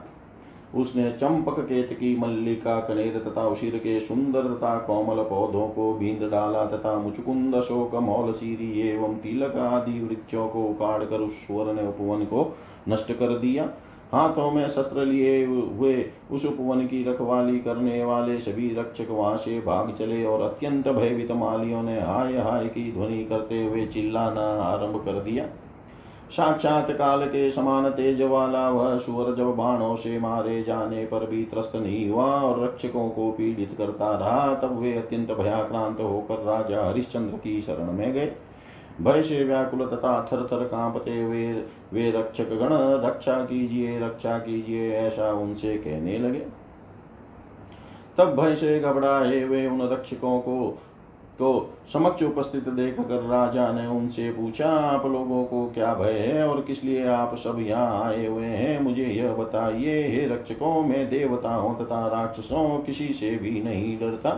उसने 0.76 1.10
चंपक 1.12 1.60
केत 1.60 1.90
की 1.94 2.16
मल्लिका 2.18 2.80
कनेर 2.80 3.18
तथा 3.20 3.46
उशिर 3.48 3.78
के 3.78 4.00
सुंदर 4.00 4.44
तथा 4.44 4.78
कोमल 4.78 5.24
पौधों 5.24 5.68
को 5.68 5.94
बींद 5.94 6.22
डाला 6.32 6.66
तथा 6.66 6.98
मुचुकुंद 7.00 7.60
शोक 7.62 7.96
मौल 7.96 8.32
सीरी 8.32 8.72
एवं 8.82 9.16
तिलक 9.16 9.56
आदि 9.58 10.00
वृक्षों 10.00 10.48
को 10.48 10.64
उखाड़ 10.64 11.04
कर 11.04 11.22
उस 11.22 11.46
स्वर्ण 11.48 11.88
उपवन 11.88 12.26
को 12.26 12.58
नष्ट 12.90 13.12
कर 13.14 13.38
दिया। 13.38 13.70
हाथों 14.12 14.52
में 14.52 14.68
शस्त्र 14.68 15.06
लिए 15.06 15.46
हुए, 15.46 16.06
उस 16.32 16.46
उपवन 16.46 16.80
की 16.82 17.04
रखवाली 17.04 17.60
करने 17.60 18.04
वाले 18.04 18.40
सभी 18.40 18.74
रक्षक 18.76 19.08
वहाँ 19.10 19.38
से 19.38 19.60
भाग 19.60 19.94
चले 20.00 20.24
और 20.26 20.42
अत्यंत 20.42 20.88
भयभीत 20.88 21.32
मालियों 21.32 21.84
ने 21.84 22.00
हाय 22.02 22.38
हाय 22.38 22.66
की 22.66 22.92
ध्वनि 22.92 23.24
करते 23.26 23.64
हुए 23.64 23.86
चिल्लाना 23.86 24.48
आरंभ 24.64 25.06
कर 25.06 25.22
दिया। 25.22 25.46
साक्षात 26.32 26.92
काल 26.92 27.26
के 27.26 27.50
समान 27.52 27.90
तेज 27.90 28.22
वाला 28.22 28.70
वह 28.70 28.98
सुअर 28.98 29.34
जब 29.36 29.56
बाणों 29.56 29.96
से 29.96 30.20
मारे 30.20 30.62
जाने 30.64 31.06
पर 31.06 31.26
भी 31.26 31.44
त्रस्त 31.44 31.76
नहीं 31.76 32.10
हुआ 32.10 32.26
और 32.26 32.64
रक्षकों 32.64 33.10
को 33.10 33.32
पीड़ित 33.32 33.76
करता 33.78 34.12
रहा, 34.12 34.54
तब 34.56 34.80
वे 34.80 34.94
अत्यंत 34.94 35.32
भयाक्रांत 35.32 36.00
होकर 36.00 36.44
राजा 36.44 36.88
हरिश्चंद्र 36.90 37.38
की 37.38 37.62
शरण 37.62 37.92
में 37.92 38.14
गए। 38.14 38.32
भय 39.02 39.22
से 39.22 39.44
व्याकुल 39.44 39.86
तथा 39.88 40.20
थर 40.26 40.46
थर 40.46 40.64
कांपते 40.64 41.22
हुए 41.22 41.52
वे 41.94 42.10
रक्षक 42.12 42.50
गण, 42.52 42.70
रक्षा 43.06 43.36
कीजिए 43.46 44.00
रक्षा 44.00 44.38
कीजिए, 44.38 44.92
ऐसा 44.92 45.32
उनसे 45.34 45.76
कहने 45.78 46.18
लगे। 46.20 46.46
तब 48.18 48.36
भय 48.36 48.56
से 48.56 48.80
घबराए 48.80 49.44
वे 49.44 49.68
उन 49.68 49.82
रक्षकों 49.84 50.40
को 50.40 50.78
तो 51.40 51.70
समक्ष 51.94 52.24
उपस्थित 52.24 52.68
देख 52.70 53.00
कर 53.00 53.22
राजा 53.22 53.72
ने 53.72 53.86
उनसे 53.88 54.30
पूछा, 54.32 54.70
आप 54.70 55.06
लोगों 55.06 55.44
को 55.46 55.66
क्या 55.68 55.94
भय 55.94 56.18
है 56.18 56.48
और 56.48 56.62
किस 56.62 56.84
लिए 56.84 57.08
आप 57.08 57.36
सब 57.36 57.60
यहाँ 57.60 58.04
आए 58.04 58.26
हुए 58.28 58.46
हैं? 58.46 58.80
मुझे 58.82 59.06
यह 59.06 59.34
बताइए, 59.34 60.02
हे 60.08 60.28
रक्षकों, 60.28 60.82
में 60.84 61.10
देवताओं 61.10 61.74
तथा 61.76 62.06
राक्षसों 62.08 62.80
किसी 62.80 63.08
से 63.14 63.36
भी 63.38 63.62
नहीं 63.64 64.00
डरता। 64.00 64.36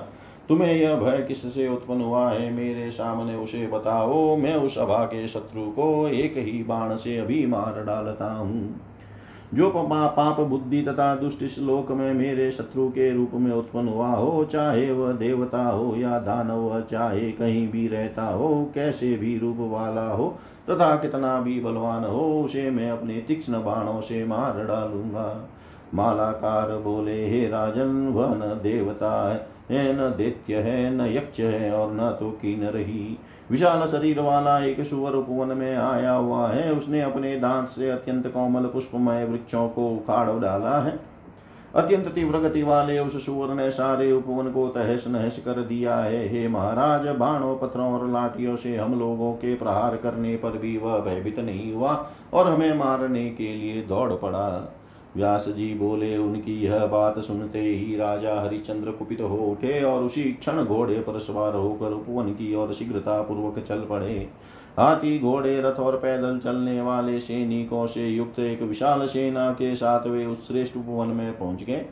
तुम्हें 0.53 0.75
यह 0.75 0.95
भय 0.95 1.25
किससे 1.27 1.69
उत्पन्न 1.69 2.01
हुआ? 2.01 2.29
है 2.29 2.53
मेरे 2.53 2.91
सामने 2.91 3.35
उसे 3.35 3.67
बताओ। 3.67 4.35
मैं 4.35 4.55
उस 4.55 4.77
अभा 4.77 5.05
के 5.05 5.27
शत्रु 5.27 5.61
को 5.61 6.07
एक 6.07 6.33
ही 6.37 6.63
बाण 6.63 6.95
से 6.95 7.17
अभी 7.17 7.45
मार 7.45 7.83
डालता 7.87 8.33
हूँ। 8.33 8.81
जो 9.53 9.69
पाप 9.75 10.39
बुद्धि 10.39 10.81
तथा 10.81 11.15
दुष्ट 11.15 11.43
श्लोक 11.43 11.91
में 11.91 12.13
मेरे 12.13 12.51
शत्रु 12.51 12.89
के 12.89 13.13
रूप 13.13 13.31
में 13.33 13.51
उत्पन्न 13.51 13.87
हुआ 13.87 14.07
हो, 14.07 14.45
चाहे 14.45 14.91
वह 14.91 15.11
देवता 15.11 15.63
हो 15.63 15.95
या 15.95 16.19
दानव, 16.19 16.81
चाहे 16.81 17.31
कहीं 17.31 17.71
भी 17.71 17.87
रहता 17.87 18.25
हो, 18.25 18.71
कैसे 18.75 19.15
भी 19.15 19.37
रूप 19.37 19.57
वाला 19.59 20.07
हो, 20.07 20.37
तथा 20.69 20.95
कितना 20.95 21.41
भी 21.41 21.59
बलवान 21.59 22.03
हो, 22.03 22.43
उसे 22.43 22.69
मैं 22.69 22.91
अपने 22.91 23.17
तीक्ष्ण 23.17 23.53
बाणों 23.53 24.01
से 24.01 24.25
मार 24.25 24.65
डालूँगा। 24.67 25.49
मालाकार 25.93 26.77
बोले, 26.77 27.27
हे 27.27 27.47
राजन, 27.47 28.07
वह 28.07 28.35
न 28.35 28.59
देवता 28.63 29.31
है। 29.33 29.52
न 29.71 30.13
दैत्य 30.17 30.55
है, 30.55 30.95
न 30.95 31.15
यक्ष 31.15 31.39
है 31.39 31.71
और 31.71 31.93
न 31.93 32.17
तो 32.19 32.29
किन्नर 32.31 32.77
ही। 32.77 33.19
विशाल 33.51 33.87
शरीर 33.87 34.19
वाला 34.19 34.59
एक 34.65 34.81
सुवर 34.81 35.11
उपवन 35.11 35.47
में 35.47 35.75
आया 35.75 36.11
हुआ 36.11 36.47
है। 36.49 36.73
उसने 36.73 37.01
अपने 37.01 37.39
दांत 37.39 37.67
से 37.67 37.89
अत्यंत 37.89 38.27
कोमल 38.27 38.61
पुष्पमय 38.61 39.25
वृक्षों 39.25 39.69
को 39.69 39.87
उखाड़ 39.89 40.39
डाला 40.39 40.79
है। 40.79 40.99
अत्यंत 41.75 42.07
तीव्र 42.07 42.39
गति 42.39 42.63
वाले 42.63 42.99
उस 42.99 43.25
सुवर 43.25 43.53
ने 43.53 43.71
सारे 43.71 44.11
उपवन 44.11 44.51
को 44.51 44.67
तहस 44.67 45.07
नहस 45.07 45.39
कर 45.39 45.61
दिया 45.61 45.95
है। 45.95 46.27
हे 46.29 46.47
महाराज, 46.47 47.07
बाणों, 47.07 47.55
पत्थरों 47.55 47.93
और 47.93 48.07
लाठियों 48.09 48.55
से 48.55 48.77
हम 48.77 48.99
लोगों 48.99 49.33
के 49.33 49.55
प्रहार 49.55 49.95
करने 49.95 50.35
पर 50.35 50.57
भी 50.57 50.77
वह 50.77 50.99
भयभीत 50.99 51.39
नहीं 51.39 51.73
हुआ 51.73 52.09
और 52.33 52.47
हमें 52.47 52.73
मारने 52.73 53.29
के 53.29 53.55
लिए 53.55 53.81
दौड़ 53.81 54.13
पड़ा। 54.13 54.73
व्यास 55.17 55.45
जी 55.47 55.73
बोले, 55.73 56.17
उनकी 56.17 56.53
यह 56.61 56.85
बात 56.85 57.19
सुनते 57.19 57.59
ही 57.59 57.95
राजा 57.95 58.39
हरिचंद्र 58.41 58.91
कुपित 58.91 59.21
हो 59.21 59.35
उठे 59.37 59.83
और 59.83 60.03
उसी 60.03 60.23
क्षण 60.23 60.63
घोड़े 60.63 60.99
पर 60.99 61.19
सवार 61.19 61.55
होकर 61.55 61.91
उपवन 61.91 62.29
की 62.29 62.53
ओर 62.55 62.73
शीघ्रता 62.73 63.21
पूर्वक 63.21 63.59
चल 63.59 63.81
पड़े। 63.81 64.29
हाथी, 64.79 65.19
घोड़े, 65.19 65.61
रथ 65.61 65.79
और 65.79 65.97
पैदल 65.97 66.39
चलने 66.39 66.81
वाले 66.81 67.19
सैनिकों 67.19 67.85
से 67.87 68.07
युक्त 68.07 68.39
एक 68.39 68.61
विशाल 68.61 69.05
सेना 69.05 69.51
के 69.51 69.75
साथ 69.75 70.07
वे 70.07 70.25
उस 70.25 70.47
श्रेष्ठ 70.47 70.77
उपवन 70.77 71.07
में 71.07 71.37
पहुँच 71.37 71.63
गए। 71.63 71.85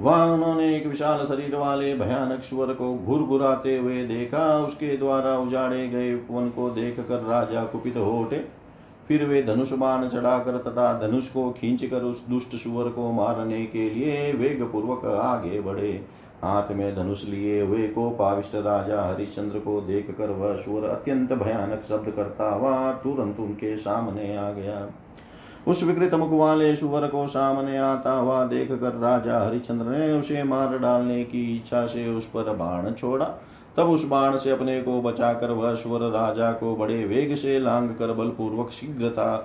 वहाँ 0.00 0.34
उन्होंने 0.34 0.76
एक 0.76 0.86
विशाल 0.86 1.24
शरीर 1.26 1.56
वाले 1.56 1.94
भयानक 1.94 2.42
स्वर 2.42 2.66
को 2.66 2.94
घुर 2.94 3.22
घुराते 3.22 3.76
हुए 3.76 4.04
देखा। 4.06 4.58
उसके 4.58 4.96
द्वारा 4.96 5.38
उजाड़े 5.38 5.88
गए 5.88 6.14
उपवन 6.14 6.48
को 6.48 6.70
देख 6.70 7.00
कर 7.00 7.22
राजा 7.22 7.64
कुपित 7.64 7.96
हो 7.96 8.12
उठे। 8.20 8.57
फिर 9.08 9.24
वे 9.24 9.42
धनुष 9.42 9.72
बाण 9.72 10.08
चढ़ाकर 10.08 10.56
तथा 10.58 10.92
धनुष 11.00 11.28
को 11.28 11.50
खींचकर 11.50 12.02
उस 12.02 12.26
दुष्ट 12.28 12.56
सुअर 12.56 12.88
को 12.88 13.10
मारने 13.12 13.64
के 13.66 13.88
लिए 13.90 14.32
वेग 14.32 14.62
पूर्वक 14.62 15.04
आगे 15.04 15.60
बढ़े। 15.60 15.92
हाथ 16.42 16.72
में 16.72 16.94
धनुष 16.96 17.24
लिए 17.24 17.60
हुए 17.60 17.86
को 17.88 18.10
पाविष्ट 18.10 18.54
राजा 18.54 19.02
हरिश्चंद्र 19.02 19.58
को 19.58 19.80
देख 19.80 20.10
कर 20.10 20.30
वह 20.30 20.56
सुअर 20.56 20.88
अत्यंत 20.88 21.32
भयानक 21.32 21.82
शब्द 21.88 22.10
करता 22.10 22.54
हुआ 22.54 22.92
तुरंत 22.92 23.40
उनके 23.40 23.76
सामने 23.76 24.36
आ 24.36 24.50
गया। 24.50 24.86
उस 25.68 25.82
विकृत 25.82 26.14
मुख 26.14 26.32
वाले 26.32 26.74
सुवर 26.76 27.06
को 27.06 27.26
सामने 27.26 27.78
आता 27.78 28.12
हुआ 28.12 28.44
देख 28.44 28.68
कर 28.72 28.94
राजा 28.94 29.40
हरिश्चंद्र 29.40 29.86
ने 29.86 30.12
उसे 30.12 30.42
मार 30.42 30.78
डालने 30.78 31.24
की 31.24 31.56
इच्छा 31.56 31.86
से 31.86 32.08
उस 32.08 32.26
पर 32.26 32.52
बाण 32.54 32.92
छोड़ा। 32.92 33.26
तब 33.78 33.90
उस 33.90 34.08
बाण 34.08 34.36
से 34.36 34.50
अपने 34.50 34.80
को 34.82 35.00
बचाकर 35.02 35.50
वह 35.50 35.74
स्वर 35.74 36.00
राजा 36.10 36.52
को 36.52 36.76
बड़े 36.76 37.04
वेग 37.04 37.34
से 37.34 37.58
लांग 37.58 37.88
कर 37.90 38.12
बलपूर्वक 38.12 38.70
शीघ्रता 38.70 39.36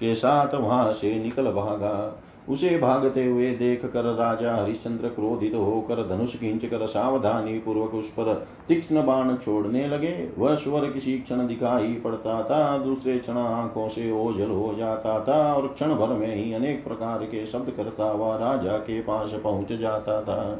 के 0.00 0.14
साथ 0.14 0.54
वहाँ 0.54 0.92
से 0.92 1.14
निकल 1.18 1.50
भागा। 1.52 2.22
उसे 2.48 2.78
भागते 2.78 3.24
हुए 3.24 3.50
देख 3.50 3.84
कर 3.84 4.04
राजा 4.14 4.54
हरिश्चंद्र 4.54 5.08
क्रोधित 5.08 5.54
होकर 5.54 6.02
धनुष 6.08 6.36
खींच 6.36 6.64
कर 6.64 6.86
सावधानी 6.86 7.58
पूर्वक 7.58 7.94
उस 7.94 8.10
पर 8.10 8.32
तीक्ष्ण 8.68 9.04
बाण 9.06 9.34
छोड़ने 9.36 9.86
लगे। 9.88 10.12
वह 10.38 10.54
स्वर 10.56 10.90
किसी 10.90 11.18
क्षण 11.18 11.46
दिखाई 11.46 11.92
पड़ता 11.94 12.42
था, 12.42 12.78
दूसरे 12.78 13.18
क्षण 13.18 13.36
आँखों 13.36 13.88
से 13.88 14.10
ओझल 14.12 14.50
हो 14.50 14.74
जाता 14.78 15.18
था 15.20 15.54
और 15.54 15.66
क्षण 15.68 15.94
भर 15.94 16.08
में 16.08 16.34
ही 16.34 16.52
अनेक 16.52 16.84
प्रकार 16.84 17.24
के 17.24 17.46
शब्द 17.46 17.70
करता 17.70 18.10
हुआ 18.10 18.36
राजा 18.36 18.76
के 18.78 19.00
पास 19.00 19.34
पहुँच 19.34 19.72
जाता 19.72 20.20
था। 20.22 20.58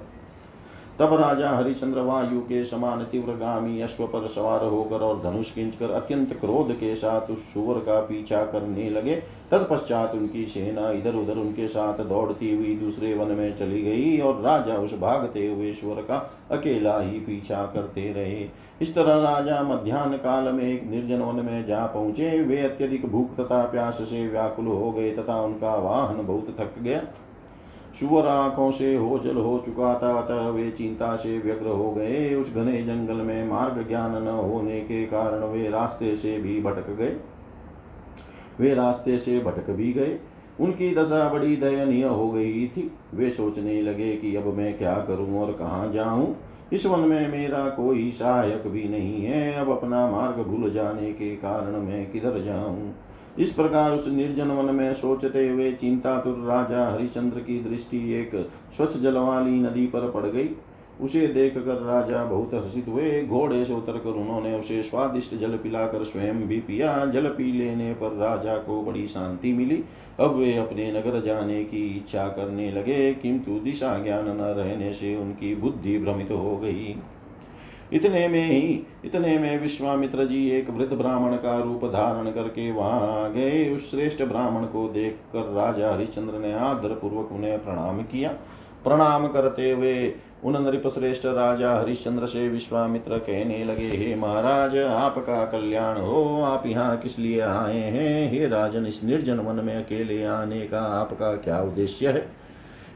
तब 1.01 1.13
राजा 1.15 1.49
हरिचंद्र 1.51 2.01
वायु 2.01 2.41
के 2.41 2.65
समान 2.65 3.03
तीव्रगामी 3.05 3.81
अश्व 3.81 4.05
पर 4.07 4.27
सवार 4.27 4.65
होकर 4.65 5.01
और 5.01 5.21
धनुष 5.23 5.51
खींचकर 5.55 5.91
अत्यंत 5.91 6.33
क्रोध 6.33 6.73
के 6.73 6.95
साथ 6.97 7.31
उस 7.31 7.43
सुवर 7.55 7.79
का 7.79 8.01
पीछा 8.01 8.43
करने 8.45 8.89
लगे। 8.91 9.17
तत्पश्चात 9.51 10.15
उनकी 10.15 10.45
सेना 10.47 10.91
इधर 10.91 11.15
उधर 11.15 11.39
उनके 11.39 11.69
साथ 11.69 11.99
दौड़ती 12.05 12.55
हुई 12.55 12.75
दूसरे 12.77 13.13
वन 13.15 13.33
में 13.33 13.57
चली 13.57 13.83
गई 13.83 14.19
और 14.19 14.41
राजा 14.43 14.77
उस 14.77 14.99
भागते 14.99 15.47
हुए 15.47 15.73
स्वर 15.75 16.01
का 16.03 16.17
अकेला 16.51 16.99
ही 17.01 17.21
पीछा 17.21 17.63
करते 17.67 18.13
रहे। 18.13 18.49
इस 18.83 18.95
तरह 18.95 19.21
राजा 19.23 19.63
मध्यान्ह 19.65 20.17
काल 20.17 20.53
में 20.53 20.65
एक 20.65 20.91
निर्जन 20.91 21.23
वन 21.23 21.45
में 21.45 21.67
जा 21.67 21.85
पहुँचे। 21.87 22.31
वे 22.43 22.61
अत्यधिक 22.63 23.07
भूख 23.07 23.37
तथा 23.37 23.63
प्यास 23.65 24.01
से 24.03 24.27
व्याकुल 24.29 24.67
हो 24.67 24.91
गए 24.93 25.11
तथा 25.11 25.41
उनका 25.43 25.75
वाहन 25.75 26.27
बहुत 26.27 26.57
थक 26.61 26.79
गया। 26.79 27.03
सुअर 28.01 28.27
आँखों 28.27 28.71
से 28.71 28.97
होजल 28.97 29.37
हो 29.37 29.63
चुका 29.67 29.99
था, 30.03 30.19
अतः 30.19 30.49
वे 30.49 30.71
चिंता 30.71 31.17
से 31.17 31.39
व्यग्र 31.39 31.67
हो 31.67 31.93
गए। 31.93 32.35
उस 32.35 32.55
घने 32.55 32.83
जंगल 32.83 33.15
में 33.15 33.49
मार्ग 33.49 33.89
ज्ञान 33.89 34.23
न 34.23 34.29
होने 34.29 34.81
के 34.81 35.07
कारण 35.07 35.45
वे 35.45 35.71
रास्ते 35.71 36.17
से 36.17 36.39
भी 36.39 36.63
भटक 36.63 36.91
गए। 36.91 37.17
वे 38.61 38.75
रास्ते 38.75 39.19
से 39.19 39.41
भटक 39.41 39.71
भी 39.71 39.93
गए। 39.93 40.19
उनकी 40.61 40.95
दशा 40.95 41.33
बड़ी 41.33 41.57
दयनीय 41.57 42.05
हो 42.05 42.31
गई 42.31 42.67
थी। 42.67 42.91
वे 43.15 43.31
सोचने 43.31 43.83
लगे 43.83 44.17
कि 44.17 44.37
अब 44.37 44.47
मैं 44.47 44.79
क्या 44.79 44.95
करूँ 44.95 45.41
और 45.41 45.53
कहाँ 45.53 45.93
जाऊँ। 45.93 46.37
इस 46.73 46.87
वन 46.87 47.01
में 47.01 47.33
मेरा 47.33 47.69
कोई 47.69 48.11
सहायक 48.11 48.67
भी 48.67 48.89
नहीं 48.89 49.25
है। 49.25 49.55
अब 49.55 49.71
अपना 49.71 50.11
मार्ग 50.11 50.37
भूल 50.37 50.71
जाने 50.71 51.13
के 51.13 51.37
कारण 51.37 51.77
मैं 51.77 52.11
किधर 52.11 52.43
जाऊँ? 52.45 52.95
इस 53.39 53.53
प्रकार 53.53 53.93
उस 53.93 54.09
निर्जन 54.09 54.49
वन 54.49 54.75
में 54.75 54.93
सोचते 54.95 55.49
हुए 55.49 55.73
चिंतातुर 55.73 56.39
राजा 56.47 56.89
हरिचंद्र 56.91 57.41
की 57.41 57.59
दृष्टि 57.61 57.99
एक 58.15 58.31
स्वच्छ 58.77 58.97
जल 58.97 59.17
वाली 59.17 59.51
नदी 59.51 59.87
पर 59.87 60.11
पड़ 60.11 60.27
गई। 60.27 60.49
उसे 61.01 61.27
देख 61.27 61.55
कर 61.55 61.83
राजा 61.83 62.25
बहुत 62.25 62.55
हर्षित 62.55 62.87
हुए। 62.89 63.23
घोड़े 63.23 63.65
से 63.65 63.75
उतर 63.75 63.99
कर 63.99 64.11
उन्होंने 64.11 64.55
उसे 64.59 64.83
स्वादिष्ट 64.83 65.35
जल 65.35 65.57
पिलाकर 65.57 66.05
स्वयं 66.05 66.41
भी 66.43 66.61
पिया। 66.61 66.95
जल 67.07 67.27
पी 67.29 67.53
लेने 67.53 67.93
पर 67.95 68.17
राजा 68.17 68.57
को 68.59 68.83
बड़ी 68.83 69.07
शांति 69.07 69.53
मिली। 69.53 69.83
अब 70.21 70.37
वे 70.37 70.57
अपने 70.57 70.91
नगर 70.93 71.21
जाने 71.21 71.63
की 71.65 71.87
इच्छा 71.97 72.27
करने 72.29 72.71
लगे, 72.73 73.13
किंतु 73.15 73.59
दिशा 73.61 73.99
ज्ञान 73.99 74.29
न 74.29 74.55
रहने 74.57 74.93
से 74.93 75.17
उनकी 75.17 75.55
बुद्धि 75.55 75.99
भ्रमित 75.99 76.31
हो 76.31 76.57
गई। 76.57 76.97
इतने 77.93 78.29
में 78.29 78.45
ही, 78.45 78.87
इतने 79.05 79.39
में 79.39 79.61
विश्वामित्र 79.63 80.25
जी 80.25 80.49
एक 80.51 80.71
वृद्ध 80.71 80.93
ब्राह्मण 80.93 81.37
का 81.37 81.59
रूप 81.59 81.85
धारण 81.85 82.31
करके 82.31 82.71
वहाँ 82.73 83.25
आ 83.25 83.29
गए। 83.29 83.75
उस 83.77 83.91
श्रेष्ठ 83.91 84.23
ब्राह्मण 84.23 84.65
को 84.65 84.89
देख 84.89 85.19
कर 85.33 85.53
राजा 85.53 85.93
हरिश्चंद्र 85.93 86.39
ने 86.39 86.53
आदर 86.53 86.89
पूर्वक 86.89 87.33
उन्हें 87.33 87.65
प्रणाम 87.65 88.03
किया। 88.03 88.29
प्रणाम 88.85 89.27
करते 89.27 89.71
हुए 89.71 90.15
उन 90.45 90.57
नृपश्रेष्ठ 90.57 91.27
राजा 91.27 91.73
हरिश्चंद्र 91.81 92.27
से 92.27 92.49
विश्वामित्र 92.49 93.19
कहने 93.19 93.65
लगे, 93.65 93.87
हे 93.87 94.15
महाराज, 94.15 94.77
आपका 94.79 95.45
कल्याण 95.45 95.97
हो, 95.97 96.43
आप 96.43 96.67
यहाँ 96.67 96.97
किस 96.97 97.19
लिए 97.19 97.41
आए 97.41 97.79
हैं? 97.79 98.31
हे 98.33 98.47
राजन, 98.47 98.87
इस 98.87 99.05
निर्जन 99.05 99.39
वन 99.39 99.65
में 99.65 99.75
अकेले 99.75 100.25
आने 100.25 100.61
का 100.61 100.81
आपका 100.81 101.33
क्या 101.33 101.61
उद्देश्य 101.61 102.09
है? 102.09 102.46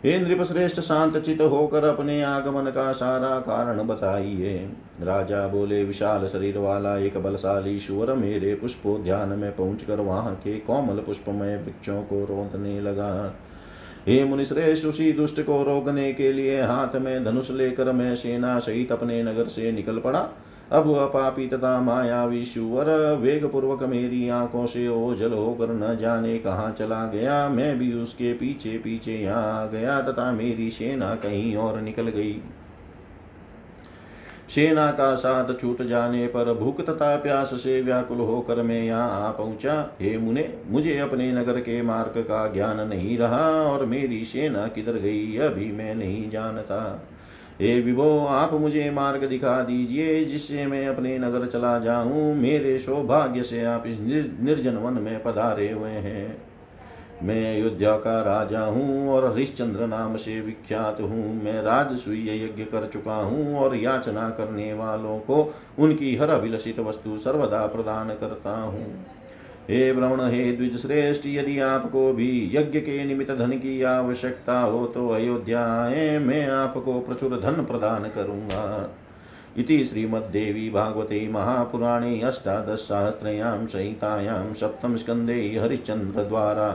हे 0.05 0.19
नृपश्रेष्ठ 0.19 0.81
शांत 0.81 1.17
चित 1.17 1.41
होकर 1.41 1.85
अपने 1.85 2.23
आगमन 2.23 2.71
का 2.71 2.93
सारा 2.93 3.41
कारण 3.41 3.87
बताइए। 3.87 4.71
राजा 5.01 5.49
बोले, 5.49 5.85
विशाल 5.85 6.27
शरीर 6.27 6.59
वाला 6.59 6.97
एक 6.99 7.19
बलशाली 7.19 7.81
शुवर 7.81 8.15
मेरे 8.15 8.55
पुष्पो 8.55 8.99
ध्यान 8.99 9.29
में 9.29 9.57
पहुंचकर 9.57 10.01
वहाँ 10.01 10.35
के 10.35 10.57
कोमल 10.59 10.97
पुष्पमय 10.97 11.57
वृक्षों 11.57 12.03
को 12.03 12.25
रोकने 12.25 12.81
लगा। 12.81 13.35
हे 14.09 14.25
मुनिश्रेष्ठ, 14.25 14.87
उसी 14.87 15.13
दुष्ट 15.13 15.41
को 15.41 15.63
रोकने 15.63 16.13
के 16.13 16.33
लिए 16.33 16.61
हाथ 16.63 16.97
में 16.97 17.25
धनुष 17.25 17.51
लेकर 17.51 17.93
मैं 17.93 18.15
सेना 18.17 18.59
सहित 18.59 18.93
अपने 18.93 19.23
नगर 19.23 19.45
से 19.45 19.73
निकल 19.73 19.99
पड़ा। 19.99 20.29
अब 20.71 20.87
वह 20.87 21.07
पापी 21.07 21.47
तथा 21.49 21.81
मायावी 21.81 22.45
शुवर 22.45 22.89
वेग 23.15 23.45
पूर्वक 23.45 23.83
मेरी 23.83 24.29
आँखों 24.29 24.67
से 24.67 24.87
ओझल 24.89 25.33
होकर 25.33 25.73
न 25.73 25.97
जाने 25.97 26.39
कहाँ 26.39 26.71
चला 26.73 27.05
गया। 27.07 27.49
मैं 27.49 27.79
भी 27.79 27.93
उसके 27.93 28.33
पीछे 28.33 28.77
पीछे 28.79 29.17
यहाँ 29.19 29.63
आ 29.63 29.67
गया 29.67 30.01
तथा 30.03 30.31
मेरी 30.33 30.71
सेना 30.71 31.15
कहीं 31.15 31.57
और 31.57 31.81
निकल 31.81 32.09
गई। 32.09 32.41
सेना 34.49 34.91
का 34.91 35.15
साथ 35.15 35.55
छूट 35.61 35.83
जाने 35.83 36.27
पर 36.27 36.53
भूख 36.55 36.81
तथा 36.81 37.15
प्यास 37.17 37.55
से 37.55 37.81
व्याकुल 37.83 38.19
होकर 38.19 38.63
मैं 38.63 38.83
यहाँ 38.83 39.29
आ 39.29 39.31
पहुँचा। 39.31 39.75
हे 40.01 40.17
मुने, 40.19 40.49
मुझे 40.69 40.99
अपने 40.99 41.33
नगर 41.33 41.61
के 41.61 41.83
मार्ग 41.83 42.21
का 42.21 42.47
ज्ञान 42.53 42.89
नहीं 42.89 43.19
रहा 43.19 43.47
और 43.63 43.85
मेरी 43.87 44.25
सेना 44.25 44.67
किधर 44.67 44.93
गई, 44.93 45.37
अभी 45.37 45.71
मैं 45.73 45.95
नहीं 45.95 46.31
जानता। 46.31 47.09
हे 47.61 47.81
विभो, 47.81 48.27
आप 48.27 48.53
मुझे 48.55 48.91
मार्ग 48.91 49.25
दिखा 49.25 49.63
दीजिए, 49.63 50.25
जिससे 50.25 50.67
मैं 50.67 50.87
अपने 50.89 51.19
नगर 51.19 51.47
चला 51.47 51.79
जाऊँ। 51.79 52.35
मेरे 52.35 52.79
सौभाग्य 52.79 53.43
से 53.43 53.65
आप 53.65 53.85
इस 53.87 54.01
निर्जन 54.01 54.77
वन 54.77 54.93
में 54.93 55.23
पधारे 55.23 55.71
हुए 55.71 55.91
हैं। 55.91 56.43
मैं 57.23 57.57
अयोध्या 57.57 57.97
का 57.97 58.21
राजा 58.21 58.61
हूँ 58.61 59.09
और 59.09 59.33
हरिश्चंद्र 59.33 59.87
नाम 59.87 60.17
से 60.17 60.41
विख्यात 60.41 61.01
हूँ। 61.01 61.43
मैं 61.45 61.63
राजसूय 61.63 62.45
यज्ञ 62.45 62.65
कर 62.65 62.87
चुका 62.87 63.17
हूँ 63.17 63.57
और 63.57 63.77
याचना 63.77 64.31
करने 64.31 64.73
वालों 64.75 65.19
को 65.19 65.55
उनकी 65.79 66.17
हर 66.17 66.31
अभिलषित 66.31 66.81
वस्तु 66.81 67.19
सर्वदा 67.19 67.67
प्रदान 67.67 68.09
करता 68.09 68.61
हूँ। 68.61 69.07
हे 69.71 69.93
ब्रह्मण, 69.93 70.21
हे 70.21 70.53
द्विज 70.53 70.77
श्रेष्ठ 70.77 71.27
यदि 71.27 71.59
आपको 71.59 72.13
भी 72.13 72.51
यज्ञ 72.55 72.81
के 72.81 73.05
निमित्त 73.05 73.33
धन 73.33 73.51
की 73.59 73.83
आवश्यकता 73.83 74.59
हो 74.61 74.87
तो 74.87 75.09
अयोध्या 75.09 75.61
मैं 76.21 76.47
आपको 76.47 77.01
प्रचुर 77.01 77.37
धन 77.41 77.65
प्रदान 77.65 78.09
करूँगा। 78.09 78.65
इति 79.57 79.85
श्रीमद्देवी 79.85 80.71
भागवते 80.71 81.29
महापुराणे 81.29 82.21
अष्टादशसहस्रयां 82.21 83.67
संहितायां 83.67 84.53
सप्तमस्कन्धे 84.53 85.41
हरिश्चन्द्रद्वारा 85.59 86.69